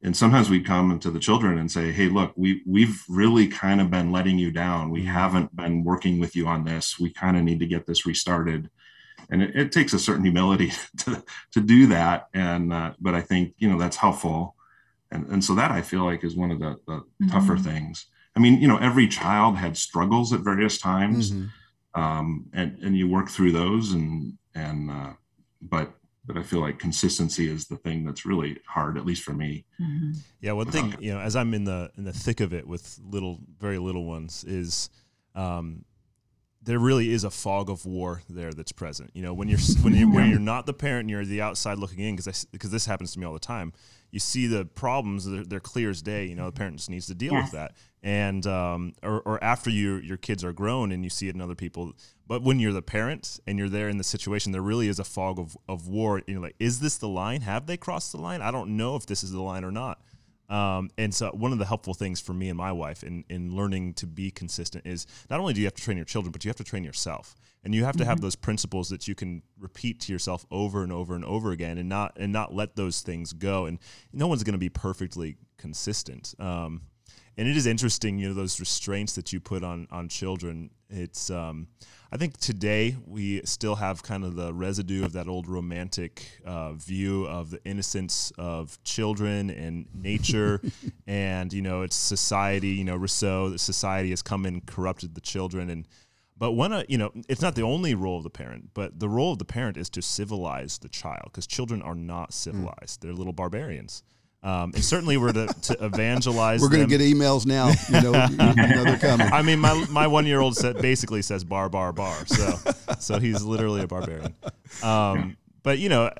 and 0.03 0.17
sometimes 0.17 0.51
we'd 0.51 0.67
come 0.67 0.99
to 0.99 1.11
the 1.11 1.19
children 1.19 1.59
and 1.59 1.71
say 1.71 1.93
hey 1.93 2.09
look 2.09 2.33
we 2.37 2.63
we've 2.67 3.03
really 3.09 3.47
kind 3.47 3.81
of 3.81 3.91
been 3.91 4.13
letting 4.13 4.39
you 4.39 4.51
down 4.51 4.91
we 4.91 5.01
mm-hmm. 5.01 5.09
haven't 5.09 5.55
been 5.55 5.85
working 5.85 6.19
with 6.19 6.35
you 6.37 6.47
on 6.47 6.65
this 6.65 6.99
we 6.99 7.11
kind 7.11 7.37
of 7.37 7.43
need 7.43 7.61
to 7.61 7.67
get 7.67 7.87
this 7.87 8.07
restarted 8.07 8.71
and 9.31 9.43
it, 9.43 9.55
it, 9.55 9.73
takes 9.73 9.93
a 9.93 9.99
certain 9.99 10.25
humility 10.25 10.73
to 10.97 11.23
to 11.53 11.61
do 11.61 11.87
that 11.87 12.29
and 12.35 12.73
uh, 12.73 12.93
but 13.01 13.15
i 13.15 13.21
think 13.21 13.55
you 13.59 13.69
know 13.69 13.79
that's 13.79 13.97
helpful 13.97 14.55
and 15.11 15.27
and 15.29 15.45
so 15.45 15.55
that 15.55 15.71
i 15.71 15.81
feel 15.81 16.05
like 16.05 16.25
is 16.25 16.37
one 16.37 16.51
of 16.51 16.59
the, 16.59 16.77
the 16.87 16.93
mm-hmm. 16.93 17.29
tougher 17.29 17.57
things 17.57 18.07
i 18.37 18.41
mean 18.41 18.61
you 18.61 18.69
know 18.69 18.79
every 18.79 19.09
child 19.09 19.57
had 19.57 19.77
struggles 19.77 20.33
at 20.33 20.41
various 20.41 20.79
times 20.79 21.33
mm-hmm. 21.33 21.47
Um, 21.95 22.47
and 22.53 22.79
and 22.83 22.97
you 22.97 23.09
work 23.09 23.29
through 23.29 23.53
those 23.53 23.93
and 23.93 24.39
and 24.55 24.91
uh, 24.91 25.13
but 25.61 25.95
but 26.25 26.37
I 26.37 26.43
feel 26.43 26.61
like 26.61 26.79
consistency 26.79 27.51
is 27.51 27.67
the 27.67 27.77
thing 27.77 28.05
that's 28.05 28.25
really 28.25 28.59
hard, 28.67 28.97
at 28.97 29.05
least 29.05 29.25
for 29.25 29.33
me. 29.33 29.65
Mm-hmm. 29.81 30.13
Yeah, 30.41 30.53
one 30.53 30.71
thing 30.71 30.95
you 31.01 31.13
know, 31.13 31.21
as 31.21 31.35
I'm 31.35 31.53
in 31.53 31.65
the 31.65 31.91
in 31.97 32.05
the 32.05 32.13
thick 32.13 32.41
of 32.41 32.53
it 32.53 32.67
with 32.67 32.99
little, 33.05 33.41
very 33.59 33.79
little 33.79 34.05
ones, 34.05 34.45
is 34.45 34.89
um, 35.35 35.85
there 36.65 36.79
really 36.79 37.13
is 37.13 37.25
a 37.25 37.31
fog 37.31 37.69
of 37.69 37.85
war 37.85 38.23
there 38.29 38.53
that's 38.53 38.73
present. 38.73 39.11
You 39.15 39.23
know, 39.23 39.35
when 39.35 39.49
you're 39.49 39.59
when 39.83 39.95
you 39.95 40.11
when 40.11 40.31
you're 40.31 40.39
not 40.39 40.67
the 40.67 40.73
parent, 40.73 41.03
and 41.03 41.11
you're 41.11 41.25
the 41.25 41.43
outside 41.43 41.79
looking 41.79 42.01
in, 42.01 42.17
because 42.17 42.45
because 42.47 42.71
this 42.71 42.87
happens 42.87 43.13
to 43.13 43.19
me 43.19 43.27
all 43.27 43.33
the 43.33 43.41
time. 43.41 43.73
You 44.11 44.21
see 44.21 44.47
the 44.47 44.67
problems; 44.67 45.25
they're, 45.25 45.45
they're 45.45 45.61
clear 45.61 45.91
as 45.91 46.03
day. 46.03 46.27
You 46.27 46.37
know, 46.37 46.47
the 46.47 46.53
parent 46.53 46.77
just 46.77 46.91
needs 46.91 47.07
to 47.07 47.15
deal 47.15 47.33
yes. 47.33 47.45
with 47.45 47.53
that, 47.53 47.73
and 48.03 48.47
um, 48.47 48.95
or, 49.03 49.21
or 49.23 49.43
after 49.43 49.71
your 49.71 50.01
your 50.03 50.17
kids 50.19 50.45
are 50.45 50.53
grown 50.53 50.93
and 50.93 51.03
you 51.03 51.11
see 51.11 51.29
it 51.29 51.35
in 51.35 51.41
other 51.41 51.55
people. 51.55 51.93
But 52.27 52.43
when 52.43 52.61
you're 52.61 52.73
the 52.73 52.83
parent 52.83 53.41
and 53.47 53.59
you're 53.59 53.69
there 53.69 53.89
in 53.89 53.99
the 53.99 54.05
situation, 54.05 54.53
there 54.53 54.63
really 54.63 54.89
is 54.89 54.99
a 54.99 55.05
fog 55.05 55.39
of 55.39 55.57
of 55.69 55.89
war. 55.89 56.23
You're 56.27 56.41
like, 56.41 56.57
is 56.59 56.81
this 56.81 56.97
the 56.99 57.09
line? 57.09 57.41
Have 57.41 57.67
they 57.67 57.77
crossed 57.77 58.13
the 58.13 58.19
line? 58.19 58.43
I 58.43 58.51
don't 58.51 58.77
know 58.77 58.97
if 58.97 59.07
this 59.07 59.25
is 59.25 59.33
the 59.33 59.43
line 59.43 59.65
or 59.65 59.73
not. 59.73 60.01
Um, 60.53 60.91
and 60.99 61.15
so 61.15 61.31
one 61.31 61.53
of 61.53 61.59
the 61.59 61.65
helpful 61.65 61.95
things 61.95 62.21
for 62.21 62.35
me 62.35 62.51
and 62.51 62.59
my 62.59 62.73
wife 62.73 63.03
in, 63.03 63.25
in 63.31 63.57
learning 63.57 63.95
to 63.95 64.07
be 64.07 64.31
consistent 64.31 64.87
is 64.87 65.07
not 65.31 65.41
only 65.41 65.55
do 65.55 65.61
you 65.61 65.67
have 65.67 65.75
to 65.75 65.83
train 65.83 65.97
your 65.97 66.05
children, 66.05 66.31
but 66.31 66.45
you 66.45 66.51
have 66.51 66.57
to 66.57 66.65
train 66.65 66.85
yourself. 66.85 67.35
And 67.65 67.75
you 67.75 67.85
have 67.85 67.97
to 67.97 68.03
mm-hmm. 68.03 68.11
have 68.11 68.21
those 68.21 68.37
principles 68.37 68.91
that 68.91 69.09
you 69.09 69.15
can 69.15 69.43
repeat 69.59 70.01
to 70.01 70.13
yourself 70.13 70.45
over 70.51 70.83
and 70.83 70.93
over 70.93 71.15
and 71.15 71.25
over 71.25 71.53
again 71.53 71.79
and 71.79 71.89
not 71.89 72.19
and 72.19 72.33
not 72.33 72.53
let 72.53 72.77
those 72.77 73.01
things 73.01 73.33
go. 73.33 73.65
And 73.65 73.79
no 74.13 74.27
one's 74.27 74.43
going 74.43 74.53
to 74.53 74.59
be 74.59 74.69
perfectly 74.69 75.37
consistent. 75.57 76.35
Um, 76.39 76.83
and 77.39 77.49
it 77.49 77.57
is 77.57 77.67
interesting, 77.67 78.19
you 78.19 78.29
know, 78.29 78.35
those 78.35 78.61
restraints 78.61 79.15
that 79.15 79.33
you 79.33 79.41
put 79.41 79.65
on 79.65 79.87
on 79.91 80.09
children. 80.09 80.71
It's 80.93 81.31
um, 81.31 81.69
I 82.13 82.19
think 82.19 82.37
today 82.37 82.97
we 83.07 83.41
still 83.45 83.77
have 83.77 84.03
kind 84.03 84.23
of 84.23 84.37
the 84.37 84.53
residue 84.53 85.05
of 85.05 85.15
that 85.15 85.29
old 85.29 85.49
romantic 85.49 86.41
uh, 86.45 86.75
view 86.75 87.25
of 87.27 87.51
the 87.51 87.65
innocence 87.65 88.33
of 88.37 88.83
children 88.85 89.49
and 89.49 89.87
nature, 89.95 90.61
and 91.07 91.53
you 91.53 91.63
know 91.63 91.83
it's 91.83 91.97
society. 91.97 92.69
You 92.69 92.85
know 92.85 92.97
Rousseau, 92.97 93.57
society 93.57 94.11
has 94.11 94.21
come 94.21 94.45
and 94.45 94.65
corrupted 94.67 95.15
the 95.15 95.23
children, 95.23 95.71
and 95.71 95.89
but 96.37 96.53
when 96.53 96.73
a 96.73 96.85
you 96.87 96.99
know 96.99 97.13
it's 97.29 97.41
not 97.41 97.55
the 97.55 97.63
only 97.63 97.95
role 97.95 98.19
of 98.19 98.25
the 98.25 98.31
parent, 98.31 98.71
but 98.75 99.01
the 99.01 99.09
role 99.09 99.33
of 99.33 99.39
the 99.39 99.47
parent 99.47 99.79
is 99.79 99.89
to 99.91 100.03
civilize 100.03 100.79
the 100.79 100.91
child 100.91 101.25
because 101.25 101.47
children 101.47 101.81
are 101.81 101.95
not 101.95 102.35
civilized; 102.35 102.99
mm. 102.99 103.03
they're 103.03 103.15
little 103.15 103.33
barbarians. 103.33 104.03
Um, 104.45 104.73
and 104.75 104.85
certainly 104.85 105.17
we're 105.17 105.33
to, 105.33 105.47
to 105.47 105.85
evangelize. 105.85 106.61
We're 106.61 106.69
going 106.69 106.89
to 106.89 106.99
get 106.99 107.01
emails 107.01 107.47
now. 107.47 107.69
You 107.89 108.11
know, 108.11 108.27
you 108.29 108.75
know 108.77 108.85
they're 108.85 108.99
coming. 108.99 109.29
I 109.33 109.43
mean, 109.43 109.61
my 109.61 109.87
my 109.89 110.07
one 110.07 110.27
year 110.27 110.41
old 110.41 110.57
said 110.57 110.83
basically 110.83 111.23
says 111.23 111.45
bar 111.45 111.69
bar 111.69 111.93
bar. 111.93 112.27
So 112.27 112.59
so 112.99 113.21
he's 113.21 113.43
literally 113.43 113.83
a 113.83 113.87
barbarian. 113.87 114.35
Um, 114.83 115.37
but 115.63 115.79
you 115.79 115.89
know, 115.89 116.11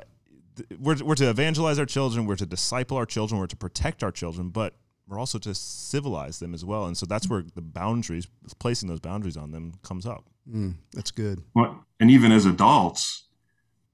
we're 0.79 1.03
we're 1.03 1.17
to 1.17 1.31
evangelize 1.31 1.79
our 1.81 1.87
children. 1.87 2.27
We're 2.27 2.37
to 2.37 2.47
disciple 2.47 2.97
our 2.97 3.07
children. 3.07 3.41
We're 3.41 3.49
to 3.49 3.57
protect 3.57 4.05
our 4.05 4.13
children. 4.13 4.51
But 4.51 4.75
we're 5.09 5.19
also 5.19 5.39
to 5.41 5.55
civilize 5.55 6.39
them 6.39 6.55
as 6.55 6.65
well. 6.65 6.87
And 6.87 6.97
so 6.97 7.07
that's 7.07 7.29
where 7.29 7.45
the 7.55 7.61
boundaries, 7.61 8.29
placing 8.59 8.89
those 8.89 9.01
boundaries 9.01 9.37
on 9.37 9.51
them, 9.51 9.75
comes 9.83 10.07
up. 10.07 10.25
Mm, 10.51 10.77
that's 10.93 11.11
good. 11.11 11.43
Well, 11.55 11.85
and 12.01 12.11
even 12.11 12.33
as 12.33 12.47
adults, 12.47 13.25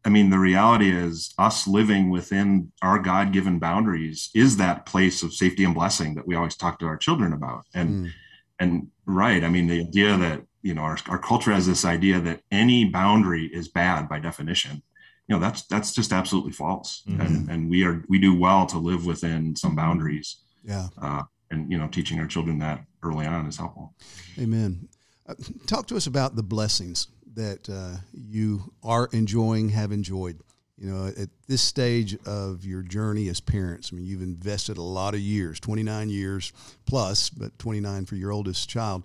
I 0.09 0.11
mean, 0.11 0.31
the 0.31 0.39
reality 0.39 0.91
is 0.91 1.35
us 1.37 1.69
living 1.69 2.09
within 2.09 2.73
our 2.81 2.99
God 2.99 3.31
given 3.31 3.59
boundaries 3.59 4.31
is 4.35 4.57
that 4.57 4.87
place 4.87 5.23
of 5.23 5.35
safety 5.35 5.65
and 5.65 5.75
blessing 5.75 6.15
that 6.15 6.27
we 6.27 6.35
always 6.35 6.57
talk 6.57 6.79
to 6.79 6.87
our 6.87 6.97
children 6.97 7.35
about. 7.35 7.67
And, 7.75 8.07
mm. 8.07 8.11
and 8.59 8.89
right. 9.05 9.45
I 9.45 9.51
mean, 9.51 9.67
the 9.67 9.81
idea 9.81 10.17
that, 10.17 10.41
you 10.63 10.73
know, 10.73 10.81
our, 10.81 10.97
our 11.11 11.19
culture 11.19 11.53
has 11.53 11.67
this 11.67 11.85
idea 11.85 12.21
that 12.21 12.41
any 12.51 12.87
boundary 12.87 13.51
is 13.53 13.69
bad 13.69 14.09
by 14.09 14.19
definition. 14.19 14.83
You 15.27 15.35
know, 15.35 15.41
that's, 15.41 15.67
that's 15.67 15.93
just 15.93 16.11
absolutely 16.11 16.53
false. 16.53 17.03
Mm-hmm. 17.07 17.21
And, 17.21 17.51
and 17.51 17.69
we 17.69 17.85
are, 17.85 18.03
we 18.09 18.19
do 18.19 18.35
well 18.35 18.65
to 18.65 18.79
live 18.79 19.05
within 19.05 19.57
some 19.57 19.77
boundaries. 19.77 20.39
Yeah. 20.65 20.89
Uh, 20.97 21.25
and, 21.51 21.71
you 21.71 21.77
know, 21.77 21.87
teaching 21.87 22.19
our 22.19 22.27
children 22.27 22.61
that 22.61 22.83
early 23.03 23.27
on 23.27 23.45
is 23.45 23.59
helpful. 23.59 23.93
Amen. 24.39 24.89
Uh, 25.29 25.35
talk 25.67 25.87
to 25.89 25.97
us 25.97 26.07
about 26.07 26.35
the 26.35 26.43
blessings 26.43 27.09
that 27.39 27.69
uh, 27.71 27.97
you 28.13 28.73
are 28.83 29.09
enjoying, 29.13 29.69
have 29.71 29.93
enjoyed. 29.93 30.41
You 30.77 30.91
know, 30.93 31.07
at 31.07 31.29
this 31.49 31.63
stage 31.63 32.17
of 32.25 32.65
your 32.65 32.83
journey 32.83 33.29
as 33.29 33.41
parents, 33.41 33.91
I 33.93 33.97
mean, 33.97 34.07
you've 34.07 34.23
invested 34.23 34.77
a 34.77 34.83
lot 34.83 35.15
of 35.15 35.21
years 35.21 35.59
29 35.59 36.09
years 36.09 36.53
plus, 36.87 37.31
but 37.31 37.59
29 37.59 38.07
for 38.07 38.15
your 38.15 38.31
oldest 38.33 38.69
child 38.69 39.05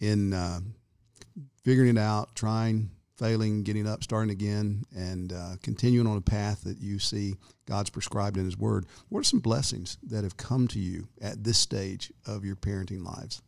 in 0.00 0.32
uh, 0.34 0.60
figuring 1.62 1.96
it 1.96 1.98
out, 1.98 2.34
trying, 2.34 2.90
failing, 3.16 3.62
getting 3.62 3.86
up, 3.86 4.02
starting 4.02 4.30
again, 4.30 4.84
and 4.94 5.32
uh, 5.32 5.56
continuing 5.62 6.06
on 6.06 6.16
a 6.16 6.22
path 6.22 6.62
that 6.64 6.80
you 6.80 6.98
see 6.98 7.34
God's 7.66 7.90
prescribed 7.90 8.36
in 8.36 8.44
His 8.44 8.58
Word. 8.58 8.86
What 9.08 9.20
are 9.20 9.24
some 9.24 9.40
blessings 9.40 9.98
that 10.04 10.24
have 10.24 10.36
come 10.36 10.68
to 10.68 10.78
you 10.78 11.08
at 11.22 11.44
this 11.44 11.58
stage 11.58 12.12
of 12.26 12.44
your 12.44 12.56
parenting 12.56 13.04
lives? 13.04 13.40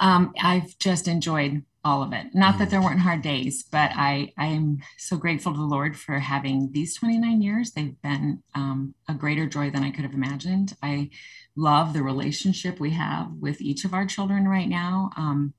Um, 0.00 0.32
I've 0.40 0.78
just 0.78 1.08
enjoyed 1.08 1.62
all 1.84 2.02
of 2.02 2.12
it. 2.12 2.34
Not 2.34 2.58
that 2.58 2.70
there 2.70 2.82
weren't 2.82 3.00
hard 3.00 3.22
days, 3.22 3.62
but 3.62 3.90
I 3.94 4.32
I 4.36 4.46
am 4.46 4.78
so 4.96 5.16
grateful 5.16 5.52
to 5.52 5.58
the 5.58 5.64
Lord 5.64 5.96
for 5.96 6.18
having 6.18 6.70
these 6.72 6.94
29 6.94 7.40
years. 7.40 7.70
They've 7.70 8.00
been 8.02 8.42
um, 8.54 8.94
a 9.08 9.14
greater 9.14 9.46
joy 9.46 9.70
than 9.70 9.84
I 9.84 9.90
could 9.90 10.04
have 10.04 10.14
imagined. 10.14 10.76
I 10.82 11.10
love 11.56 11.92
the 11.92 12.02
relationship 12.02 12.78
we 12.78 12.90
have 12.90 13.32
with 13.40 13.60
each 13.60 13.84
of 13.84 13.94
our 13.94 14.06
children 14.06 14.46
right 14.48 14.68
now. 14.68 15.10
Um, 15.16 15.54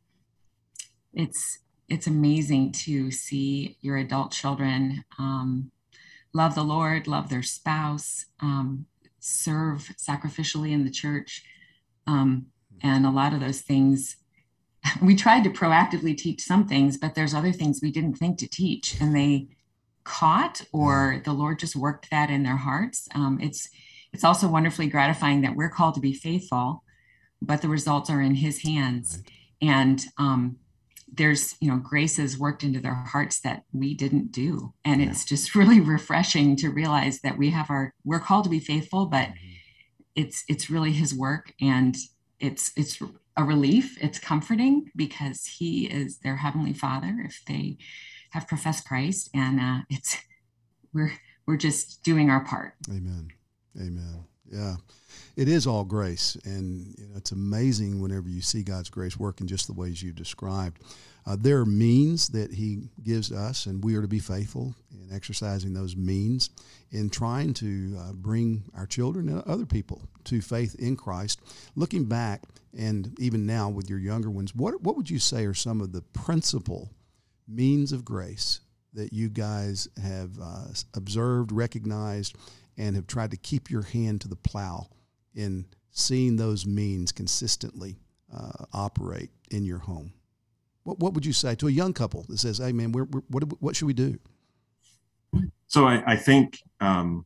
it's 1.14 1.60
it's 1.88 2.08
amazing 2.08 2.72
to 2.72 3.10
see 3.12 3.78
your 3.82 3.98
adult 3.98 4.32
children 4.32 5.04
um, 5.18 5.72
love 6.34 6.54
the 6.54 6.64
Lord, 6.64 7.08
love 7.08 7.30
their 7.30 7.42
spouse, 7.42 8.26
um, 8.40 8.86
serve 9.20 9.92
sacrificially 9.98 10.72
in 10.72 10.86
the 10.86 10.92
church, 10.92 11.44
um, 12.06 12.48
and 12.84 13.06
a 13.06 13.12
lot 13.12 13.34
of 13.34 13.40
those 13.40 13.62
things 13.62 14.18
we 15.02 15.16
tried 15.16 15.44
to 15.44 15.50
proactively 15.50 16.18
teach 16.18 16.42
some 16.42 16.68
things, 16.68 16.98
but 16.98 17.16
there's 17.16 17.34
other 17.34 17.52
things 17.52 17.80
we 17.82 17.92
didn't 17.92 18.16
think 18.16 18.38
to 18.40 18.48
teach, 18.48 19.00
and 19.00 19.16
they 19.16 19.48
caught, 20.04 20.62
or 20.72 21.22
the 21.26 21.34
Lord 21.34 21.60
just 21.60 21.76
worked 21.76 22.10
that 22.10 22.30
in 22.30 22.44
their 22.44 22.58
hearts. 22.58 23.08
Um, 23.14 23.40
it's 23.42 23.70
it's 24.12 24.24
also 24.24 24.48
wonderfully 24.48 24.88
gratifying 24.88 25.42
that 25.42 25.56
we're 25.56 25.70
called 25.70 25.94
to 25.96 26.02
be 26.02 26.14
faithful, 26.14 26.84
but 27.42 27.62
the 27.62 27.70
results 27.70 28.10
are 28.10 28.22
in 28.22 28.36
His 28.36 28.64
hands, 28.64 29.18
right. 29.18 29.70
and 29.70 30.06
um, 30.18 30.58
there's 31.12 31.56
you 31.60 31.70
know 31.70 31.78
graces 31.78 32.40
worked 32.40 32.64
into 32.64 32.80
their 32.80 32.96
hearts 32.96 33.40
that 33.42 33.64
we 33.72 33.94
didn't 33.94 34.32
do, 34.32 34.74
and 34.86 35.02
yeah. 35.02 35.10
it's 35.10 35.26
just 35.26 35.56
really 35.56 35.80
refreshing 35.80 36.56
to 36.58 36.70
realize 36.70 37.20
that 37.22 37.38
we 37.38 37.50
have 37.52 37.70
our 37.70 37.94
we're 38.04 38.20
called 38.20 38.46
to 38.46 38.50
be 38.50 38.60
faithful, 38.60 39.06
but 39.06 39.28
mm-hmm. 39.28 39.54
it's 40.16 40.44
it's 40.48 40.70
really 40.70 40.92
His 40.92 41.14
work, 41.14 41.54
and 41.62 41.96
it's 42.40 42.72
it's 42.76 43.02
a 43.40 43.44
relief. 43.44 43.98
It's 44.02 44.20
comforting 44.20 44.92
because 44.96 45.46
He 45.46 45.86
is 45.86 46.20
their 46.20 46.36
heavenly 46.36 46.74
Father 46.74 47.24
if 47.26 47.42
they 47.48 47.78
have 48.32 48.48
professed 48.48 48.86
Christ, 48.86 49.30
and 49.34 49.60
uh, 49.60 49.80
it's 49.90 50.18
we're 50.94 51.14
we're 51.48 51.58
just 51.58 52.04
doing 52.04 52.30
our 52.30 52.44
part. 52.44 52.74
Amen. 52.90 53.30
Amen. 53.78 54.26
Yeah, 54.52 54.76
it 55.36 55.48
is 55.48 55.68
all 55.68 55.84
grace, 55.84 56.36
and 56.44 56.96
you 56.98 57.08
know, 57.08 57.18
it's 57.18 57.32
amazing 57.32 58.02
whenever 58.02 58.28
you 58.28 58.42
see 58.42 58.64
God's 58.64 58.90
grace 58.90 59.18
work 59.18 59.42
in 59.42 59.48
just 59.48 59.68
the 59.68 59.74
ways 59.74 60.02
you've 60.02 60.16
described. 60.16 60.82
Uh, 61.26 61.38
there 61.40 61.60
are 61.60 61.66
means 61.66 62.30
that 62.30 62.52
He 62.52 62.90
gives 63.04 63.32
us, 63.32 63.68
and 63.68 63.84
we 63.84 63.96
are 63.96 64.02
to 64.02 64.08
be 64.08 64.20
faithful 64.20 64.74
in 64.92 65.16
exercising 65.16 65.74
those 65.74 65.96
means 65.96 66.50
in 66.92 67.10
trying 67.10 67.54
to 67.54 67.96
uh, 68.00 68.14
bring 68.14 68.64
our 68.76 68.88
children 68.88 69.30
and 69.30 69.44
other 69.44 69.66
people 69.66 70.02
to 70.24 70.42
faith 70.42 70.76
in 70.80 70.96
Christ. 70.96 71.40
Looking 71.76 72.06
back, 72.06 72.44
and 72.78 73.16
even 73.20 73.46
now 73.46 73.70
with 73.70 73.90
your 73.90 74.00
younger 74.00 74.32
ones, 74.32 74.56
what, 74.56 74.82
what 74.82 74.96
would 74.96 75.10
you 75.10 75.20
say 75.20 75.46
are 75.46 75.54
some 75.54 75.82
of 75.82 75.92
the 75.92 76.02
principal 76.02 76.90
means 77.48 77.92
of 77.92 78.06
grace 78.06 78.62
that 78.94 79.14
you 79.14 79.30
guys 79.30 79.88
have 80.02 80.32
uh, 80.42 80.66
observed, 80.96 81.52
recognized, 81.52 82.36
and 82.80 82.96
have 82.96 83.06
tried 83.06 83.30
to 83.30 83.38
keep 83.38 83.70
your 83.70 83.84
hand 83.84 84.22
to 84.22 84.28
the 84.28 84.38
plow 84.38 84.88
in 85.36 85.66
seeing 85.92 86.38
those 86.38 86.66
means 86.66 87.12
consistently 87.12 88.00
uh, 88.34 88.66
operate 88.74 89.30
in 89.52 89.66
your 89.66 89.80
home? 89.80 90.14
What, 90.84 91.00
what 91.00 91.14
would 91.14 91.26
you 91.26 91.34
say 91.34 91.56
to 91.56 91.68
a 91.68 91.72
young 91.72 91.94
couple 91.94 92.26
that 92.30 92.40
says, 92.40 92.58
"Hey, 92.58 92.72
man, 92.72 92.94
we're, 92.94 93.04
we're, 93.04 93.22
what 93.28 93.44
what 93.62 93.76
should 93.76 93.86
we 93.86 93.94
do?" 93.94 94.18
So 95.68 95.86
I, 95.86 96.14
I 96.14 96.16
think 96.16 96.64
um, 96.80 97.26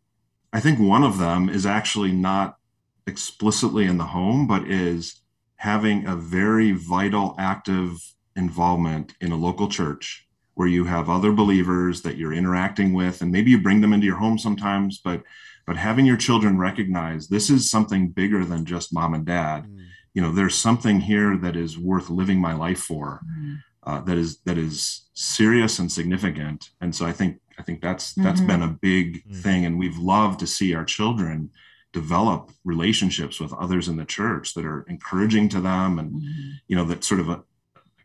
I 0.52 0.60
think 0.60 0.80
one 0.80 1.04
of 1.04 1.20
them 1.20 1.48
is 1.48 1.66
actually 1.66 2.12
not 2.12 2.58
explicitly 3.06 3.86
in 3.86 3.98
the 3.98 4.06
home, 4.06 4.48
but 4.48 4.68
is 4.68 5.22
having 5.58 6.06
a 6.06 6.16
very 6.16 6.72
vital, 6.72 7.36
active 7.38 8.14
involvement 8.36 9.14
in 9.22 9.32
a 9.32 9.38
local 9.38 9.70
church 9.70 10.23
where 10.56 10.68
you 10.68 10.86
have 10.86 11.10
other 11.10 11.32
believers 11.32 12.02
that 12.02 12.18
you're 12.18 12.34
interacting 12.34 12.94
with, 12.94 13.22
and 13.22 13.32
maybe 13.32 13.52
you 13.52 13.62
bring 13.62 13.82
them 13.82 13.94
into 13.94 14.06
your 14.06 14.18
home 14.18 14.38
sometimes, 14.38 15.00
but 15.00 15.24
but 15.66 15.78
having 15.78 16.06
your 16.06 16.18
children 16.18 16.58
recognize 16.58 17.28
this 17.28 17.50
is 17.50 17.72
something 17.72 18.10
bigger 18.10 18.44
than 18.44 18.66
just 18.66 18.94
mom 18.94 19.14
and 19.14 19.26
dad. 19.26 19.66
Mm. 19.66 19.86
You 20.14 20.22
know, 20.22 20.32
there's 20.32 20.56
something 20.56 21.00
here 21.00 21.38
that 21.38 21.56
is 21.56 21.80
worth 21.80 22.10
living 22.10 22.40
my 22.40 22.54
life 22.54 22.80
for. 22.80 23.22
Mm. 23.26 23.58
Uh, 23.86 24.02
that 24.02 24.18
is 24.18 24.40
that 24.46 24.58
is 24.58 25.10
serious 25.14 25.80
and 25.80 25.92
significant, 25.92 26.70
and 26.80 26.96
so 26.96 27.06
I 27.06 27.12
think 27.12 27.40
I 27.58 27.64
think 27.64 27.82
that's 27.82 28.14
that's 28.14 28.40
mm-hmm. 28.40 28.48
been 28.48 28.62
a 28.62 28.78
big 28.82 29.26
mm-hmm. 29.26 29.42
thing, 29.42 29.66
and 29.66 29.78
we've 29.78 29.98
loved 29.98 30.40
to 30.40 30.48
see 30.48 30.74
our 30.74 30.86
children 30.86 31.52
develop 31.92 32.52
relationships 32.64 33.40
with 33.40 33.54
others 33.54 33.88
in 33.88 33.98
the 33.98 34.06
church 34.06 34.54
that 34.54 34.66
are 34.66 34.86
encouraging 34.90 35.50
to 35.50 35.60
them, 35.62 36.00
and 36.00 36.14
mm-hmm. 36.14 36.50
you 36.68 36.76
know 36.76 36.86
that 36.86 37.04
sort 37.04 37.20
of 37.20 37.30
a, 37.30 37.44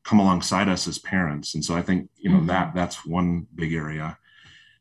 come 0.09 0.21
alongside 0.21 0.68
us 0.71 0.88
as 0.88 0.99
parents. 0.99 1.55
And 1.55 1.62
so 1.62 1.77
I 1.77 1.83
think 1.83 2.09
you 2.16 2.31
know 2.31 2.42
that 2.47 2.68
mm-hmm. 2.68 2.79
that's 2.79 3.05
one 3.05 3.47
big 3.55 3.75
area. 3.75 4.16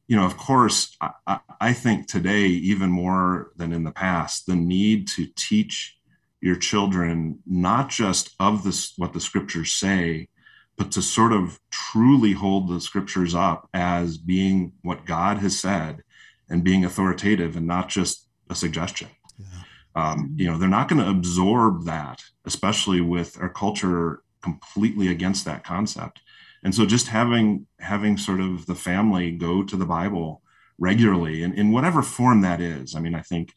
You 0.08 0.16
know, 0.16 0.26
of 0.26 0.38
course, 0.38 0.96
I, 1.02 1.40
I 1.60 1.74
think 1.74 2.08
today 2.08 2.46
even 2.46 2.90
more 2.90 3.52
than 3.58 3.74
in 3.74 3.84
the 3.84 3.92
past, 3.92 4.48
the 4.48 4.56
need 4.56 5.10
to 5.10 5.28
teach 5.36 5.98
your 6.40 6.56
children 6.56 7.40
not 7.46 7.90
just 7.90 8.36
of 8.40 8.64
this 8.64 8.94
what 8.96 9.12
the 9.12 9.20
scriptures 9.20 9.74
say 9.74 10.30
but 10.78 10.92
to 10.92 11.02
sort 11.02 11.34
of 11.34 11.60
truly 11.72 12.34
hold 12.34 12.70
the 12.70 12.80
scriptures 12.80 13.34
up 13.34 13.68
as 13.74 14.18
being 14.18 14.72
what 14.84 15.08
God 15.08 15.40
has 15.40 15.60
said 15.60 16.04
and 16.50 16.64
being 16.64 16.86
authoritative 16.86 17.58
and 17.58 17.66
not 17.66 17.90
just 17.90 18.28
a 18.50 18.56
suggestion. 18.56 19.08
Yeah. 19.40 19.48
Um, 19.96 20.36
you 20.38 20.46
know, 20.46 20.58
they're 20.60 20.70
not 20.70 20.88
going 20.88 21.04
to 21.04 21.10
absorb 21.10 21.86
that, 21.86 22.24
especially 22.46 23.02
with 23.02 23.42
our 23.42 23.50
culture 23.50 24.22
completely 24.42 25.10
against 25.10 25.46
that 25.46 25.64
concept. 25.64 26.22
And 26.64 26.74
so 26.74 26.86
just 26.86 27.08
having 27.08 27.68
having 27.80 28.18
sort 28.18 28.40
of 28.40 28.66
the 28.66 28.76
family 28.76 29.32
go 29.32 29.64
to 29.64 29.76
the 29.76 29.86
Bible 29.86 30.42
regularly 30.80 31.44
and 31.44 31.54
in 31.54 31.72
whatever 31.72 32.02
form 32.02 32.42
that 32.42 32.62
is. 32.62 32.96
I 32.96 33.00
mean, 33.00 33.16
I 33.16 33.22
think 33.22 33.54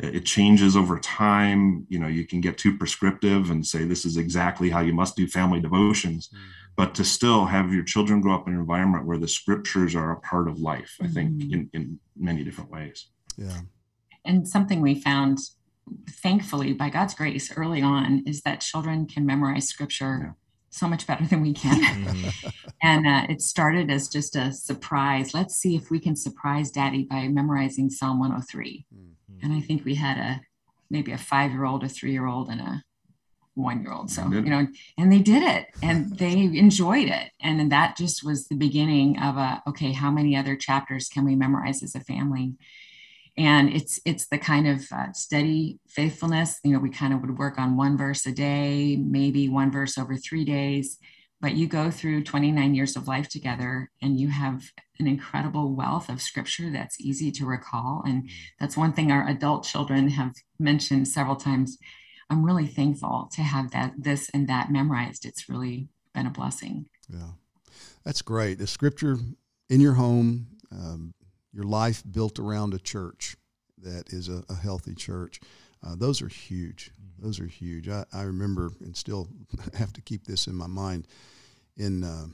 it 0.00 0.24
changes 0.24 0.76
over 0.76 0.98
time 0.98 1.86
you 1.88 1.98
know 1.98 2.06
you 2.06 2.24
can 2.24 2.40
get 2.40 2.56
too 2.56 2.76
prescriptive 2.76 3.50
and 3.50 3.66
say 3.66 3.84
this 3.84 4.04
is 4.04 4.16
exactly 4.16 4.70
how 4.70 4.80
you 4.80 4.92
must 4.92 5.16
do 5.16 5.26
family 5.26 5.60
devotions 5.60 6.28
mm-hmm. 6.28 6.44
but 6.76 6.94
to 6.94 7.04
still 7.04 7.46
have 7.46 7.72
your 7.72 7.82
children 7.82 8.20
grow 8.20 8.34
up 8.34 8.46
in 8.46 8.54
an 8.54 8.60
environment 8.60 9.06
where 9.06 9.18
the 9.18 9.28
scriptures 9.28 9.94
are 9.94 10.12
a 10.12 10.20
part 10.20 10.48
of 10.48 10.60
life 10.60 10.96
i 11.02 11.06
think 11.08 11.30
mm-hmm. 11.30 11.52
in, 11.52 11.70
in 11.72 11.98
many 12.16 12.44
different 12.44 12.70
ways 12.70 13.08
yeah 13.36 13.60
and 14.24 14.46
something 14.46 14.80
we 14.80 15.00
found 15.00 15.38
thankfully 16.10 16.72
by 16.72 16.88
god's 16.88 17.14
grace 17.14 17.56
early 17.56 17.82
on 17.82 18.22
is 18.26 18.42
that 18.42 18.60
children 18.60 19.06
can 19.06 19.24
memorize 19.26 19.68
scripture 19.68 20.20
yeah 20.22 20.32
so 20.70 20.86
much 20.86 21.06
better 21.06 21.24
than 21.24 21.40
we 21.40 21.54
can. 21.54 21.82
Mm-hmm. 21.82 22.48
and 22.82 23.06
uh, 23.06 23.26
it 23.30 23.40
started 23.40 23.90
as 23.90 24.06
just 24.06 24.36
a 24.36 24.52
surprise. 24.52 25.32
Let's 25.32 25.56
see 25.56 25.74
if 25.74 25.90
we 25.90 25.98
can 25.98 26.14
surprise 26.14 26.70
daddy 26.70 27.04
by 27.04 27.26
memorizing 27.26 27.88
Psalm 27.88 28.20
103. 28.20 28.84
Mm 28.94 29.08
and 29.42 29.52
I 29.52 29.60
think 29.60 29.84
we 29.84 29.94
had 29.94 30.18
a 30.18 30.40
maybe 30.90 31.12
a 31.12 31.18
five 31.18 31.52
year 31.52 31.64
old, 31.64 31.84
a 31.84 31.88
three 31.88 32.12
year 32.12 32.26
old, 32.26 32.48
and 32.48 32.60
a 32.60 32.82
one 33.54 33.82
year 33.82 33.92
old. 33.92 34.10
So, 34.10 34.28
you 34.30 34.42
know, 34.42 34.66
and 34.96 35.12
they 35.12 35.18
did 35.18 35.42
it 35.42 35.66
and 35.82 36.16
they 36.18 36.32
enjoyed 36.32 37.08
it. 37.08 37.30
And 37.40 37.70
that 37.72 37.96
just 37.96 38.24
was 38.24 38.46
the 38.46 38.56
beginning 38.56 39.18
of 39.18 39.36
a 39.36 39.62
okay, 39.66 39.92
how 39.92 40.10
many 40.10 40.36
other 40.36 40.56
chapters 40.56 41.08
can 41.08 41.24
we 41.24 41.34
memorize 41.34 41.82
as 41.82 41.94
a 41.94 42.00
family? 42.00 42.54
And 43.38 43.72
it's 43.72 44.00
it's 44.04 44.26
the 44.26 44.36
kind 44.36 44.66
of 44.66 44.84
uh, 44.92 45.12
steady 45.12 45.78
faithfulness. 45.88 46.58
You 46.64 46.72
know, 46.72 46.80
we 46.80 46.90
kind 46.90 47.14
of 47.14 47.20
would 47.20 47.38
work 47.38 47.58
on 47.58 47.76
one 47.76 47.96
verse 47.96 48.26
a 48.26 48.32
day, 48.32 48.96
maybe 48.96 49.48
one 49.48 49.70
verse 49.70 49.96
over 49.96 50.16
three 50.16 50.44
days. 50.44 50.98
But 51.40 51.54
you 51.54 51.68
go 51.68 51.88
through 51.88 52.24
29 52.24 52.74
years 52.74 52.96
of 52.96 53.06
life 53.06 53.28
together 53.28 53.92
and 54.02 54.18
you 54.18 54.26
have 54.26 54.64
an 54.98 55.06
incredible 55.06 55.72
wealth 55.72 56.08
of 56.08 56.20
scripture 56.20 56.68
that's 56.70 57.00
easy 57.00 57.30
to 57.30 57.46
recall. 57.46 58.02
And 58.04 58.24
mm. 58.24 58.30
that's 58.58 58.76
one 58.76 58.92
thing 58.92 59.12
our 59.12 59.28
adult 59.28 59.64
children 59.64 60.08
have 60.08 60.34
mentioned 60.58 61.06
several 61.06 61.36
times. 61.36 61.78
I'm 62.28 62.44
really 62.44 62.66
thankful 62.66 63.30
to 63.34 63.42
have 63.42 63.70
that 63.70 63.94
this 63.96 64.28
and 64.34 64.48
that 64.48 64.72
memorized. 64.72 65.24
It's 65.24 65.48
really 65.48 65.88
been 66.12 66.26
a 66.26 66.30
blessing. 66.30 66.86
Yeah, 67.08 67.30
that's 68.04 68.20
great. 68.20 68.58
The 68.58 68.66
scripture 68.66 69.18
in 69.70 69.80
your 69.80 69.94
home, 69.94 70.48
um, 70.72 71.14
your 71.58 71.66
life 71.66 72.04
built 72.08 72.38
around 72.38 72.72
a 72.72 72.78
church 72.78 73.36
that 73.82 74.12
is 74.12 74.28
a, 74.28 74.44
a 74.48 74.54
healthy 74.54 74.94
church. 74.94 75.40
Uh, 75.84 75.96
those 75.96 76.22
are 76.22 76.28
huge. 76.28 76.92
Mm-hmm. 76.92 77.26
Those 77.26 77.40
are 77.40 77.46
huge. 77.46 77.88
I, 77.88 78.04
I, 78.12 78.22
remember 78.22 78.70
and 78.80 78.96
still 78.96 79.28
have 79.76 79.92
to 79.94 80.00
keep 80.00 80.24
this 80.24 80.46
in 80.46 80.54
my 80.54 80.68
mind 80.68 81.08
in 81.76 82.04
uh, 82.04 82.26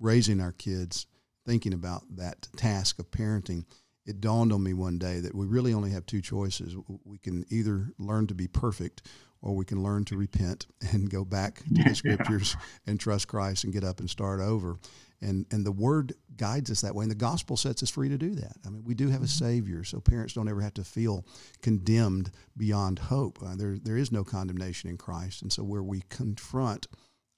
raising 0.00 0.40
our 0.40 0.50
kids 0.50 1.06
thinking 1.46 1.72
about 1.72 2.02
that 2.16 2.48
task 2.56 2.98
of 2.98 3.12
parenting, 3.12 3.66
it 4.04 4.20
dawned 4.20 4.52
on 4.52 4.64
me 4.64 4.72
one 4.72 4.98
day 4.98 5.20
that 5.20 5.34
we 5.34 5.46
really 5.46 5.72
only 5.72 5.92
have 5.92 6.04
two 6.06 6.20
choices. 6.20 6.74
We 7.04 7.18
can 7.18 7.44
either 7.50 7.92
learn 7.98 8.26
to 8.26 8.34
be 8.34 8.48
perfect 8.48 9.06
or 9.42 9.54
we 9.54 9.64
can 9.64 9.82
learn 9.82 10.04
to 10.04 10.16
repent 10.16 10.66
and 10.92 11.10
go 11.10 11.24
back 11.24 11.62
to 11.74 11.82
the 11.82 11.94
scriptures 11.94 12.56
yeah. 12.58 12.90
and 12.90 13.00
trust 13.00 13.28
Christ 13.28 13.64
and 13.64 13.72
get 13.72 13.84
up 13.84 14.00
and 14.00 14.10
start 14.10 14.40
over. 14.40 14.78
And 15.22 15.46
and 15.50 15.66
the 15.66 15.72
word 15.72 16.14
guides 16.36 16.70
us 16.70 16.80
that 16.80 16.94
way 16.94 17.02
and 17.02 17.10
the 17.10 17.16
gospel 17.16 17.56
sets 17.56 17.82
us 17.82 17.90
free 17.90 18.08
to 18.08 18.16
do 18.16 18.34
that. 18.36 18.56
I 18.64 18.70
mean, 18.70 18.84
we 18.84 18.94
do 18.94 19.08
have 19.08 19.20
a 19.20 19.26
mm-hmm. 19.26 19.44
savior, 19.44 19.84
so 19.84 20.00
parents 20.00 20.32
don't 20.32 20.48
ever 20.48 20.62
have 20.62 20.74
to 20.74 20.84
feel 20.84 21.26
condemned 21.60 22.30
beyond 22.56 22.98
hope. 22.98 23.38
Uh, 23.44 23.54
there 23.54 23.76
there 23.78 23.98
is 23.98 24.10
no 24.10 24.24
condemnation 24.24 24.88
in 24.88 24.96
Christ. 24.96 25.42
And 25.42 25.52
so 25.52 25.62
where 25.62 25.82
we 25.82 26.02
confront 26.08 26.86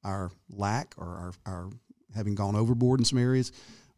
our 0.04 0.30
lack 0.48 0.94
or 0.96 1.06
our, 1.06 1.32
our 1.52 1.70
having 2.14 2.34
gone 2.34 2.54
overboard 2.54 3.00
in 3.00 3.04
some 3.04 3.18
areas, 3.18 3.50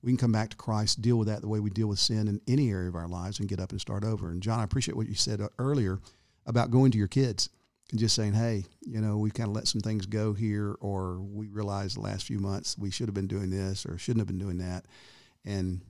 we 0.03 0.13
can 0.13 0.19
come 0.19 0.33
back 0.33 0.51
to 0.51 0.57
Christ, 0.57 1.03
deal 1.03 1.17
with 1.17 1.29
that 1.29 1.43
the 1.43 1.49
way 1.49 1.61
we 1.61 1.71
deal 1.71 1.89
with 1.89 1.99
sin 1.99 2.29
in 2.29 2.41
any 2.47 2.71
area 2.71 2.89
of 2.89 2.95
our 2.95 3.09
lives, 3.09 3.39
and 3.39 3.49
get 3.49 3.61
up 3.61 3.73
and 3.73 3.81
start 3.81 4.05
over. 4.05 4.31
And 4.31 4.43
John, 4.43 4.61
I 4.61 4.65
appreciate 4.65 4.97
what 4.97 5.09
you 5.09 5.15
said 5.15 5.43
uh, 5.43 5.49
earlier 5.59 5.99
about 6.47 6.71
going 6.71 6.91
to 6.91 6.99
your 6.99 7.09
kids 7.09 7.51
and 7.91 8.01
just 8.01 8.15
saying, 8.15 8.33
hey, 8.33 8.65
you 8.83 9.01
know, 9.01 9.19
we've 9.19 9.35
kind 9.35 9.49
of 9.49 9.55
let 9.55 9.69
some 9.69 9.81
things 9.81 10.07
go 10.07 10.33
here, 10.33 10.77
or 10.81 11.21
we 11.21 11.49
realized 11.49 11.97
the 11.97 12.01
last 12.01 12.27
few 12.27 12.39
months 12.39 12.79
we 12.79 12.91
should 12.91 13.09
have 13.09 13.15
been 13.15 13.27
doing 13.27 13.51
this 13.51 13.87
or 13.87 13.99
shouldn't 13.99 14.21
have 14.21 14.27
been 14.27 14.39
doing 14.39 14.59
that. 14.59 14.87
And 15.45 15.83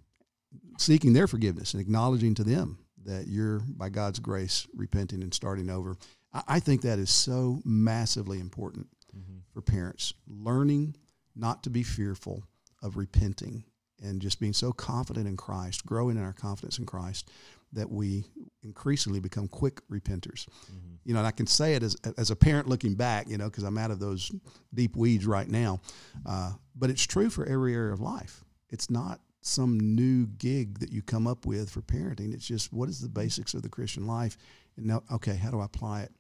seeking 0.79 1.13
their 1.13 1.27
forgiveness 1.27 1.73
and 1.73 1.81
acknowledging 1.81 2.35
to 2.35 2.45
them 2.45 2.79
that 3.05 3.27
you're, 3.29 3.61
by 3.61 3.89
God's 3.89 4.19
grace, 4.19 4.67
repenting 4.75 5.23
and 5.23 5.33
starting 5.33 5.71
over. 5.71 5.97
I, 6.33 6.59
think 6.59 6.83
that 6.83 6.99
is 6.99 7.11
so 7.11 7.61
massively 7.65 8.41
important 8.41 8.89
mm-hmm. 9.17 9.39
for 9.53 9.61
parents. 9.61 10.15
Learning 10.27 10.97
not 11.37 11.63
to 11.65 11.71
be 11.71 11.83
fearful 11.83 12.45
of 12.83 12.97
repenting 12.97 13.65
and 14.03 14.21
just 14.21 14.41
being 14.41 14.53
so 14.53 14.73
confident 14.73 15.29
in 15.29 15.37
Christ, 15.37 15.87
growing 15.87 16.17
in 16.17 16.25
our 16.25 16.33
confidence 16.33 16.79
in 16.79 16.87
Christ, 16.87 17.31
that 17.75 17.91
we 17.91 18.25
increasingly 18.63 19.21
become 19.21 19.49
quick 19.49 19.81
repenters. 19.89 20.47
Mm-hmm. 20.71 20.95
You 21.05 21.15
know, 21.15 21.21
and 21.21 21.27
I 21.27 21.31
can 21.31 21.47
say 21.47 21.75
it 21.75 21.83
as, 21.83 21.97
as 22.17 22.31
a 22.31 22.37
parent 22.37 22.69
looking 22.69 22.95
back, 22.95 23.29
you 23.29 23.37
know, 23.37 23.51
because 23.51 23.65
I'm 23.65 23.77
out 23.77 23.91
of 23.91 24.01
those 24.01 24.33
deep 24.73 24.97
weeds 24.97 25.27
right 25.27 25.49
now. 25.49 25.81
Uh, 26.25 26.53
but 26.75 26.91
it's 26.91 27.05
true 27.05 27.31
for 27.31 27.45
every 27.47 27.75
area 27.75 27.93
of 27.93 28.01
life. 28.01 28.43
It's 28.71 28.91
not 28.91 29.21
some 29.43 29.79
new 29.79 30.27
gig 30.27 30.79
that 30.79 30.91
you 30.91 31.03
come 31.03 31.27
up 31.27 31.45
with 31.45 31.69
for 31.69 31.83
parenting. 31.83 32.33
It's 32.33 32.47
just 32.47 32.73
what 32.73 32.89
is 32.89 33.01
the 33.01 33.09
basics 33.09 33.53
of 33.53 33.63
the 33.63 33.69
Christian 33.69 34.07
life? 34.07 34.39
And 34.77 34.87
now, 34.87 35.03
okay, 35.13 35.37
how 35.37 35.51
do 35.51 35.61
I 35.61 35.67
apply 35.67 36.03
it 36.03 36.13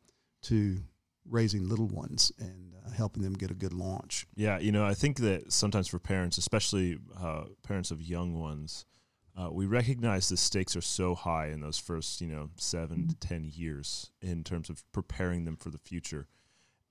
to 0.43 0.79
raising 1.29 1.69
little 1.69 1.87
ones 1.87 2.33
and 2.38 2.75
uh, 2.85 2.90
helping 2.90 3.23
them 3.23 3.33
get 3.33 3.51
a 3.51 3.55
good 3.55 3.73
launch. 3.73 4.27
Yeah, 4.37 4.59
you 4.59 4.73
know, 4.73 4.85
I 4.85 4.95
think 4.95 5.19
that 5.19 5.53
sometimes 5.53 5.88
for 5.88 5.99
parents, 5.99 6.38
especially 6.38 6.99
uh, 7.21 7.45
parents 7.62 7.90
of 7.90 8.03
young 8.03 8.38
ones, 8.38 8.85
uh, 9.37 9.49
we 9.51 9.66
recognize 9.66 10.29
the 10.29 10.37
stakes 10.37 10.77
are 10.77 10.81
so 10.81 11.14
high 11.14 11.49
in 11.49 11.61
those 11.61 11.79
first, 11.79 12.20
you 12.20 12.29
know, 12.29 12.51
7 12.57 12.97
mm-hmm. 12.97 13.09
to 13.09 13.14
ten 13.16 13.44
years 13.44 14.11
in 14.23 14.44
terms 14.44 14.70
of 14.70 14.85
preparing 14.92 15.44
them 15.44 15.57
for 15.57 15.70
the 15.70 15.79
future. 15.79 16.29